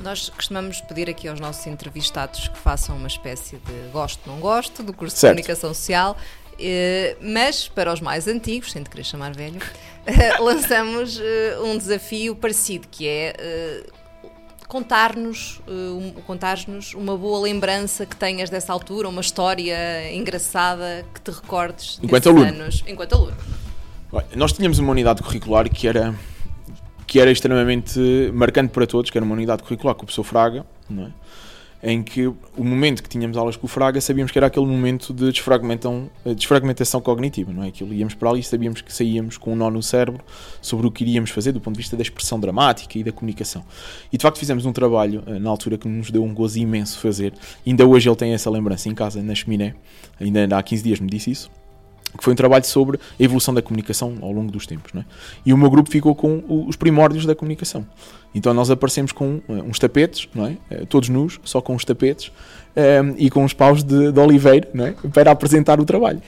Nós 0.00 0.28
costumamos 0.28 0.80
pedir 0.82 1.08
aqui 1.08 1.26
aos 1.26 1.40
nossos 1.40 1.66
entrevistados 1.66 2.48
que 2.48 2.58
façam 2.58 2.96
uma 2.96 3.06
espécie 3.06 3.56
de 3.56 3.90
gosto, 3.92 4.28
não 4.28 4.38
gosto 4.38 4.82
do 4.82 4.92
curso 4.92 5.16
certo. 5.16 5.36
de 5.36 5.42
comunicação 5.42 5.72
social. 5.72 6.16
Eh, 6.58 7.16
mas, 7.20 7.68
para 7.68 7.92
os 7.92 8.00
mais 8.00 8.26
antigos, 8.26 8.72
sem 8.72 8.82
te 8.82 8.90
querer 8.90 9.04
chamar 9.04 9.34
velho, 9.34 9.60
lançamos 10.40 11.20
eh, 11.20 11.58
um 11.62 11.76
desafio 11.76 12.34
parecido, 12.36 12.88
que 12.90 13.06
é 13.06 13.34
eh, 13.38 13.86
contar-nos 14.68 15.60
um, 15.68 16.10
contar 16.26 16.58
uma 16.94 17.16
boa 17.16 17.40
lembrança 17.40 18.04
que 18.04 18.16
tenhas 18.16 18.50
dessa 18.50 18.72
altura, 18.72 19.08
uma 19.08 19.20
história 19.20 20.12
engraçada 20.12 21.04
que 21.14 21.20
te 21.20 21.30
recordes 21.30 21.98
enquanto 22.02 22.28
aluno. 22.28 22.44
anos 22.46 22.84
enquanto 22.86 23.14
aluno. 23.14 23.36
Nós 24.34 24.52
tínhamos 24.52 24.78
uma 24.78 24.92
unidade 24.92 25.22
curricular 25.22 25.68
que 25.68 25.86
era 25.86 26.14
que 27.06 27.20
era 27.20 27.30
extremamente 27.30 28.00
marcante 28.34 28.72
para 28.72 28.86
todos, 28.86 29.10
que 29.10 29.16
era 29.16 29.24
uma 29.24 29.34
unidade 29.34 29.62
curricular 29.62 29.94
com 29.94 30.02
o 30.02 30.06
professor 30.06 30.24
Fraga, 30.24 30.66
não 30.90 31.04
é? 31.04 31.12
Em 31.82 32.02
que 32.02 32.26
o 32.26 32.64
momento 32.64 33.02
que 33.02 33.08
tínhamos 33.08 33.36
aulas 33.36 33.56
com 33.56 33.66
o 33.66 33.68
Fraga 33.68 34.00
sabíamos 34.00 34.32
que 34.32 34.38
era 34.38 34.46
aquele 34.46 34.66
momento 34.66 35.12
de 35.12 35.30
desfragmentação, 35.30 36.10
eh, 36.24 36.34
desfragmentação 36.34 37.00
cognitiva, 37.00 37.52
não 37.52 37.62
é? 37.62 37.68
Aquilo 37.68 37.92
íamos 37.92 38.14
para 38.14 38.30
ali 38.30 38.40
e 38.40 38.42
sabíamos 38.42 38.80
que 38.80 38.92
saíamos 38.92 39.36
com 39.36 39.52
um 39.52 39.56
nó 39.56 39.70
no 39.70 39.82
cérebro 39.82 40.24
sobre 40.60 40.86
o 40.86 40.90
que 40.90 41.04
iríamos 41.04 41.30
fazer 41.30 41.52
do 41.52 41.60
ponto 41.60 41.74
de 41.74 41.82
vista 41.82 41.96
da 41.96 42.02
expressão 42.02 42.40
dramática 42.40 42.98
e 42.98 43.04
da 43.04 43.12
comunicação. 43.12 43.64
E 44.12 44.16
de 44.16 44.22
facto 44.22 44.38
fizemos 44.38 44.64
um 44.64 44.72
trabalho 44.72 45.22
eh, 45.26 45.38
na 45.38 45.50
altura 45.50 45.78
que 45.78 45.88
nos 45.88 46.10
deu 46.10 46.24
um 46.24 46.32
gozo 46.32 46.58
imenso 46.58 46.98
fazer. 46.98 47.32
Ainda 47.66 47.86
hoje 47.86 48.08
ele 48.08 48.16
tem 48.16 48.32
essa 48.32 48.50
lembrança 48.50 48.88
em 48.88 48.94
casa, 48.94 49.22
na 49.22 49.34
chaminé, 49.34 49.74
ainda 50.20 50.56
há 50.56 50.62
15 50.62 50.82
dias 50.82 51.00
me 51.00 51.08
disse 51.08 51.30
isso 51.30 51.50
que 52.16 52.24
foi 52.24 52.32
um 52.32 52.36
trabalho 52.36 52.64
sobre 52.64 52.98
a 52.98 53.22
evolução 53.22 53.52
da 53.52 53.62
comunicação 53.62 54.16
ao 54.22 54.32
longo 54.32 54.50
dos 54.50 54.66
tempos. 54.66 54.92
É? 54.94 55.04
E 55.44 55.52
o 55.52 55.56
meu 55.56 55.70
grupo 55.70 55.90
ficou 55.90 56.14
com 56.14 56.42
os 56.68 56.76
primórdios 56.76 57.26
da 57.26 57.34
comunicação. 57.34 57.86
Então 58.34 58.52
nós 58.52 58.70
aparecemos 58.70 59.12
com 59.12 59.40
uh, 59.48 59.52
uns 59.66 59.78
tapetes, 59.78 60.28
é? 60.36 60.82
Uh, 60.82 60.86
todos 60.86 61.08
nus, 61.08 61.40
só 61.44 61.60
com 61.60 61.74
os 61.74 61.84
tapetes, 61.84 62.30
um, 62.76 62.80
eh, 62.80 63.14
e 63.16 63.30
com 63.30 63.42
uns 63.42 63.54
paus 63.54 63.82
de, 63.82 64.12
de 64.12 64.20
oliveira 64.20 64.68
é? 64.74 65.08
para 65.08 65.30
apresentar 65.30 65.80
o 65.80 65.84
trabalho. 65.86 66.20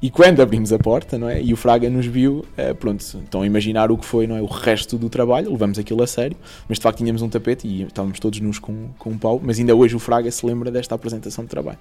E 0.00 0.10
quando 0.10 0.40
abrimos 0.40 0.72
a 0.72 0.78
porta, 0.78 1.18
não 1.18 1.28
é? 1.28 1.42
E 1.42 1.52
o 1.52 1.56
Fraga 1.56 1.90
nos 1.90 2.06
viu, 2.06 2.46
uh, 2.56 2.74
pronto, 2.76 3.00
estão 3.00 3.42
a 3.42 3.46
imaginar 3.46 3.90
o 3.90 3.98
que 3.98 4.04
foi, 4.04 4.28
não 4.28 4.36
é? 4.36 4.40
O 4.40 4.46
resto 4.46 4.96
do 4.96 5.08
trabalho, 5.08 5.50
levamos 5.50 5.76
aquilo 5.76 6.02
a 6.04 6.06
sério, 6.06 6.36
mas 6.68 6.78
de 6.78 6.82
facto 6.82 6.98
tínhamos 6.98 7.20
um 7.20 7.28
tapete 7.28 7.66
e 7.66 7.82
estávamos 7.82 8.20
todos 8.20 8.38
nus 8.40 8.60
com, 8.60 8.90
com 8.96 9.10
um 9.10 9.18
pau, 9.18 9.40
mas 9.42 9.58
ainda 9.58 9.74
hoje 9.74 9.96
o 9.96 9.98
Fraga 9.98 10.30
se 10.30 10.46
lembra 10.46 10.70
desta 10.70 10.94
apresentação 10.94 11.42
de 11.42 11.50
trabalho. 11.50 11.78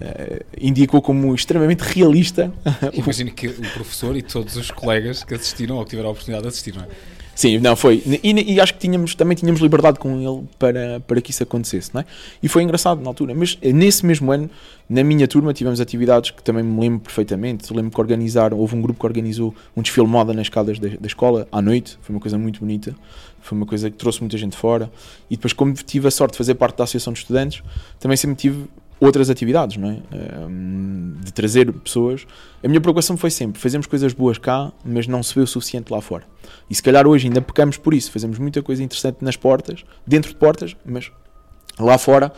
Uh, 0.00 0.42
indicou 0.58 1.02
como 1.02 1.34
extremamente 1.34 1.80
realista. 1.80 2.50
Imagino 2.94 3.30
que 3.30 3.48
o 3.48 3.70
professor 3.74 4.16
e 4.16 4.22
todos 4.22 4.56
os 4.56 4.70
colegas 4.70 5.22
que 5.22 5.34
assistiram 5.34 5.76
ou 5.76 5.84
que 5.84 5.90
tiveram 5.90 6.08
a 6.08 6.12
oportunidade 6.12 6.44
de 6.44 6.48
assistir, 6.48 6.74
não 6.74 6.84
é? 6.84 6.88
Sim, 7.40 7.58
não, 7.58 7.74
foi. 7.74 8.02
E, 8.22 8.52
e, 8.52 8.60
acho 8.60 8.74
que 8.74 8.80
tínhamos, 8.80 9.14
também 9.14 9.34
tínhamos 9.34 9.62
liberdade 9.62 9.98
com 9.98 10.20
ele 10.20 10.46
para, 10.58 11.00
para 11.00 11.22
que 11.22 11.30
isso 11.30 11.42
acontecesse, 11.42 11.90
não 11.94 12.02
é? 12.02 12.04
E 12.42 12.48
foi 12.48 12.62
engraçado 12.62 13.00
na 13.00 13.08
altura. 13.08 13.34
Mas 13.34 13.56
eh, 13.62 13.72
nesse 13.72 14.04
mesmo 14.04 14.30
ano, 14.30 14.50
na 14.86 15.02
minha 15.02 15.26
turma, 15.26 15.54
tivemos 15.54 15.80
atividades 15.80 16.32
que 16.32 16.42
também 16.42 16.62
me 16.62 16.78
lembro 16.78 17.00
perfeitamente. 17.00 17.72
Lembro 17.72 17.92
que 17.92 17.98
organizaram, 17.98 18.58
houve 18.58 18.76
um 18.76 18.82
grupo 18.82 19.00
que 19.00 19.06
organizou 19.06 19.54
um 19.74 19.80
desfile 19.80 20.04
de 20.04 20.12
moda 20.12 20.34
nas 20.34 20.48
escadas 20.48 20.78
da, 20.78 20.88
da 20.88 21.06
escola 21.06 21.48
à 21.50 21.62
noite. 21.62 21.98
Foi 22.02 22.14
uma 22.14 22.20
coisa 22.20 22.36
muito 22.36 22.60
bonita. 22.60 22.94
Foi 23.40 23.56
uma 23.56 23.64
coisa 23.64 23.90
que 23.90 23.96
trouxe 23.96 24.20
muita 24.20 24.36
gente 24.36 24.54
fora. 24.54 24.92
E 25.30 25.36
depois, 25.36 25.54
como 25.54 25.72
tive 25.72 26.08
a 26.08 26.10
sorte 26.10 26.32
de 26.32 26.36
fazer 26.36 26.56
parte 26.56 26.76
da 26.76 26.84
Associação 26.84 27.14
de 27.14 27.20
Estudantes, 27.20 27.62
também 27.98 28.18
sempre 28.18 28.36
tive 28.36 28.66
outras 29.00 29.30
atividades, 29.30 29.78
não 29.78 29.90
é? 29.90 29.96
de 31.24 31.32
trazer 31.32 31.72
pessoas. 31.72 32.26
A 32.62 32.68
minha 32.68 32.80
preocupação 32.80 33.16
foi 33.16 33.30
sempre: 33.30 33.60
fazemos 33.60 33.86
coisas 33.86 34.12
boas 34.12 34.38
cá, 34.38 34.70
mas 34.84 35.06
não 35.06 35.22
se 35.22 35.34
vê 35.34 35.40
o 35.40 35.46
suficiente 35.46 35.90
lá 35.90 36.00
fora. 36.00 36.24
E 36.68 36.74
se 36.74 36.82
calhar 36.82 37.06
hoje 37.06 37.26
ainda 37.26 37.40
pecamos 37.40 37.76
por 37.76 37.94
isso. 37.94 38.10
Fazemos 38.12 38.38
muita 38.38 38.62
coisa 38.62 38.82
interessante 38.82 39.18
nas 39.22 39.36
portas, 39.36 39.84
dentro 40.06 40.30
de 40.30 40.36
portas, 40.36 40.76
mas 40.84 41.10
lá 41.78 41.96
fora 41.96 42.32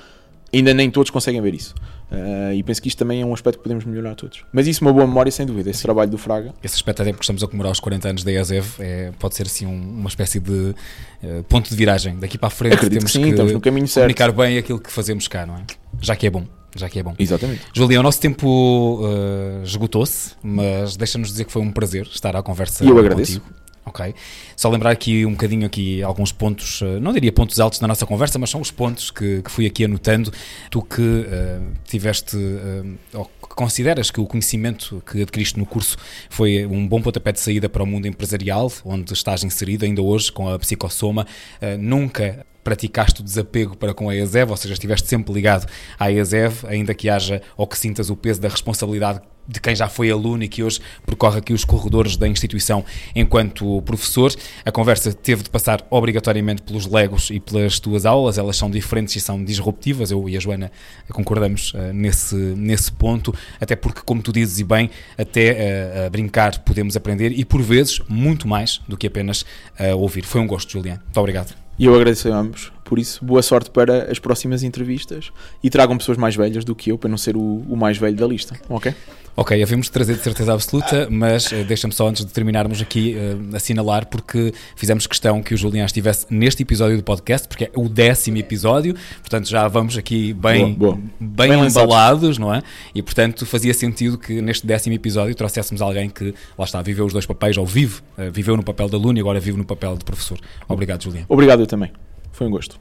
ainda 0.53 0.73
nem 0.73 0.91
todos 0.91 1.11
conseguem 1.11 1.41
ver 1.41 1.55
isso. 1.55 1.75
Uh, 2.13 2.53
e 2.53 2.63
penso 2.63 2.83
que 2.83 2.89
isto 2.89 2.99
também 2.99 3.23
é 3.23 3.25
um 3.25 3.33
aspecto 3.33 3.57
que 3.57 3.63
podemos 3.63 3.87
melhorar 3.87 4.15
todos. 4.15 4.45
Mas 4.53 4.67
isso, 4.67 4.85
uma 4.85 4.93
boa 4.93 5.07
memória, 5.07 5.33
sem 5.33 5.47
dúvida, 5.47 5.71
esse 5.71 5.79
Sim. 5.79 5.85
trabalho 5.85 6.11
do 6.11 6.19
Fraga. 6.19 6.53
Esse 6.63 6.75
aspecto, 6.75 7.01
até 7.01 7.11
porque 7.11 7.23
estamos 7.23 7.43
a 7.43 7.47
comemorar 7.47 7.73
os 7.73 7.81
40 7.81 8.09
anos 8.09 8.25
da 8.25 8.31
EASEV, 8.31 8.67
é, 8.81 9.13
pode 9.19 9.35
ser 9.35 9.47
assim 9.47 9.65
um, 9.65 9.99
uma 9.99 10.09
espécie 10.09 10.39
de 10.39 10.53
uh, 10.53 11.43
ponto 11.49 11.71
de 11.71 11.75
viragem. 11.75 12.19
Daqui 12.19 12.37
para 12.37 12.49
a 12.49 12.51
frente 12.51 12.75
Acredito 12.75 12.99
temos 12.99 13.13
que, 13.13 13.19
sim, 13.19 13.25
que 13.25 13.31
estamos 13.31 13.53
no 13.53 13.61
caminho 13.63 13.89
comunicar 13.89 14.25
certo. 14.25 14.37
bem 14.37 14.59
aquilo 14.59 14.79
que 14.79 14.93
fazemos 14.93 15.27
cá, 15.27 15.47
não 15.47 15.57
é? 15.57 15.63
Já 16.03 16.15
que 16.15 16.27
é 16.27 16.31
bom 16.31 16.45
já 16.75 16.89
que 16.89 16.99
é 16.99 17.03
bom. 17.03 17.15
Exatamente. 17.19 17.61
Julião, 17.75 18.01
o 18.01 18.03
nosso 18.03 18.19
tempo 18.19 18.99
uh, 19.03 19.63
esgotou-se, 19.63 20.33
mas 20.43 20.97
deixa-nos 20.97 21.29
dizer 21.29 21.45
que 21.45 21.53
foi 21.53 21.61
um 21.61 21.71
prazer 21.71 22.07
estar 22.07 22.35
à 22.35 22.43
conversa 22.43 22.83
E 22.83 22.89
eu 22.89 22.99
agradeço. 22.99 23.41
Contigo. 23.41 23.62
Ok. 23.85 24.15
Só 24.57 24.71
lembrar 24.71 24.91
aqui 24.91 25.27
um 25.27 25.33
bocadinho 25.33 25.67
aqui 25.67 26.03
alguns 26.03 26.31
pontos, 26.31 26.81
eh, 26.83 27.01
não 27.01 27.13
diria 27.13 27.33
pontos 27.33 27.59
altos 27.59 27.81
da 27.81 27.89
nossa 27.89 28.07
conversa, 28.07 28.39
mas 28.39 28.49
são 28.49 28.61
os 28.61 28.71
pontos 28.71 29.11
que, 29.11 29.43
que 29.43 29.51
fui 29.51 29.67
aqui 29.67 29.85
anotando. 29.85 30.33
Tu 30.71 30.83
que 30.83 31.01
uh, 31.03 31.73
tiveste, 31.85 32.37
uh, 32.37 32.99
ou 33.15 33.25
que 33.25 33.55
consideras 33.57 34.11
que 34.11 34.21
o 34.21 34.27
conhecimento 34.27 35.03
que 35.05 35.23
adquiriste 35.23 35.59
no 35.59 35.67
curso 35.67 35.97
foi 36.31 36.65
um 36.65 36.87
bom 36.87 37.03
pontapé 37.03 37.33
de 37.33 37.41
saída 37.41 37.69
para 37.69 37.83
o 37.83 37.87
mundo 37.87 38.07
empresarial, 38.07 38.71
onde 38.85 39.13
estás 39.13 39.43
inserido 39.43 39.85
ainda 39.85 40.01
hoje 40.01 40.31
com 40.31 40.49
a 40.49 40.59
Psicossoma, 40.61 41.27
uh, 41.61 41.79
nunca 41.79 42.47
praticaste 42.63 43.21
o 43.21 43.25
desapego 43.25 43.77
para 43.77 43.93
com 43.93 44.09
a 44.09 44.15
ESEV, 44.15 44.51
ou 44.51 44.57
seja, 44.57 44.75
estiveste 44.75 45.09
sempre 45.09 45.33
ligado 45.33 45.67
à 45.99 46.11
ESEV, 46.13 46.67
ainda 46.69 46.95
que 46.95 47.09
haja 47.09 47.43
ou 47.57 47.67
que 47.67 47.77
sintas 47.77 48.11
o 48.11 48.17
peso 48.17 48.41
da 48.41 48.49
responsabilidade 48.49 49.21
de 49.47 49.61
quem 49.61 49.75
já 49.75 49.89
foi 49.89 50.11
aluno 50.11 50.43
e 50.43 50.49
que 50.49 50.63
hoje 50.63 50.81
percorre 51.05 51.39
aqui 51.39 51.53
os 51.53 51.65
corredores 51.65 52.17
da 52.17 52.29
instituição 52.29 52.85
enquanto 53.15 53.83
professor. 53.83 54.33
A 54.65 54.73
conversa 54.73 55.13
teve 55.13 55.43
de 55.43 55.51
passar 55.51 55.87
obrigatoriamente 55.91 56.63
pelos 56.63 56.87
legos 56.87 57.31
e 57.31 57.41
pelas 57.41 57.79
tuas 57.79 58.07
aulas, 58.07 58.39
elas 58.39 58.57
são 58.57 58.71
diferentes 58.71 59.17
e 59.17 59.21
são 59.21 59.43
disruptivas, 59.43 60.11
eu 60.11 60.29
e 60.29 60.37
a 60.37 60.41
Joana 60.41 60.71
concordamos 61.11 61.73
uh, 61.75 61.93
nesse, 61.93 62.35
nesse 62.35 62.93
ponto, 62.93 63.35
até 63.61 63.77
porque, 63.77 64.01
como 64.05 64.23
tu 64.23 64.33
dizes 64.33 64.59
e 64.59 64.65
bem, 64.65 64.91
até 65.19 66.07
uh, 66.07 66.11
brincar 66.11 66.59
podemos 66.61 66.97
aprender 66.97 67.33
e, 67.33 67.45
por 67.45 67.63
vezes, 67.63 68.01
muito 68.09 68.49
mais 68.49 68.81
do 68.89 68.97
que 68.97 69.07
apenas 69.07 69.43
uh, 69.43 69.97
ouvir. 69.97 70.25
Foi 70.25 70.41
um 70.41 70.47
gosto, 70.47 70.73
Julián. 70.73 70.99
Muito 71.05 71.19
obrigado. 71.19 71.55
E 71.79 71.87
eu 71.87 71.95
agradeço 71.95 72.31
a 72.31 72.37
ambos. 72.37 72.73
Por 72.85 72.99
isso, 72.99 73.25
boa 73.25 73.43
sorte 73.43 73.71
para 73.71 74.11
as 74.11 74.19
próximas 74.19 74.63
entrevistas 74.63 75.33
e 75.63 75.71
tragam 75.71 75.97
pessoas 75.97 76.19
mais 76.19 76.37
velhas 76.37 76.65
do 76.65 76.75
que 76.75 76.93
eu 76.93 76.99
para 76.99 77.09
não 77.09 77.17
ser 77.17 77.37
o, 77.37 77.41
o 77.41 77.77
mais 77.77 77.97
velho 77.97 78.17
da 78.17 78.27
lista, 78.27 78.61
ok? 78.69 78.95
Ok, 79.35 79.63
havemos 79.63 79.87
de 79.87 79.93
trazer 79.93 80.17
de 80.17 80.23
certeza 80.23 80.53
absoluta, 80.53 81.09
mas 81.11 81.51
uh, 81.51 81.65
deixa-me 81.65 81.93
só 81.93 82.07
antes 82.07 82.23
de 82.23 82.31
terminarmos 82.31 82.83
aqui 82.83 83.17
uh, 83.17 83.57
assinalar, 83.57 84.07
porque 84.07 84.53
fizemos 84.77 85.07
questão 85.07 85.43
que 85.43 85.55
o 85.55 85.57
Julián 85.57 85.87
estivesse 85.87 86.27
neste 86.29 86.63
episódio 86.63 86.99
do 86.99 87.03
podcast, 87.03 87.49
porque 87.49 87.65
é 87.65 87.71
o 87.75 87.89
décimo 87.89 88.37
episódio, 88.37 88.95
portanto 89.21 89.49
já 89.49 89.67
vamos 89.69 89.97
aqui 89.97 90.35
bem, 90.35 90.75
boa, 90.75 90.97
boa. 90.97 91.03
bem, 91.19 91.49
bem 91.49 91.67
embalados, 91.67 92.37
não 92.37 92.53
é? 92.53 92.63
E 92.95 93.01
portanto 93.01 93.47
fazia 93.47 93.73
sentido 93.73 94.19
que 94.19 94.43
neste 94.43 94.67
décimo 94.67 94.95
episódio 94.95 95.35
trouxéssemos 95.35 95.81
alguém 95.81 96.11
que, 96.11 96.35
lá 96.59 96.67
está, 96.67 96.83
viveu 96.83 97.07
os 97.07 97.13
dois 97.15 97.25
papéis, 97.25 97.57
ou 97.57 97.65
vive, 97.65 98.01
uh, 98.19 98.31
viveu 98.31 98.55
no 98.55 98.63
papel 98.63 98.91
de 98.91 98.97
aluno 98.97 99.17
e 99.19 99.21
agora 99.21 99.41
vive 99.41 99.57
no 99.57 99.65
papel 99.65 99.97
de 99.97 100.05
professor. 100.05 100.39
Obrigado, 100.69 101.05
Julián. 101.05 101.25
Obrigado 101.27 101.61
eu 101.61 101.67
também. 101.67 101.91
Foi 102.33 102.47
um 102.47 102.51
gosto. 102.51 102.79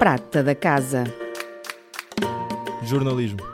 Prata 0.00 0.42
da 0.42 0.54
Casa. 0.54 1.04
Jornalismo. 2.82 3.53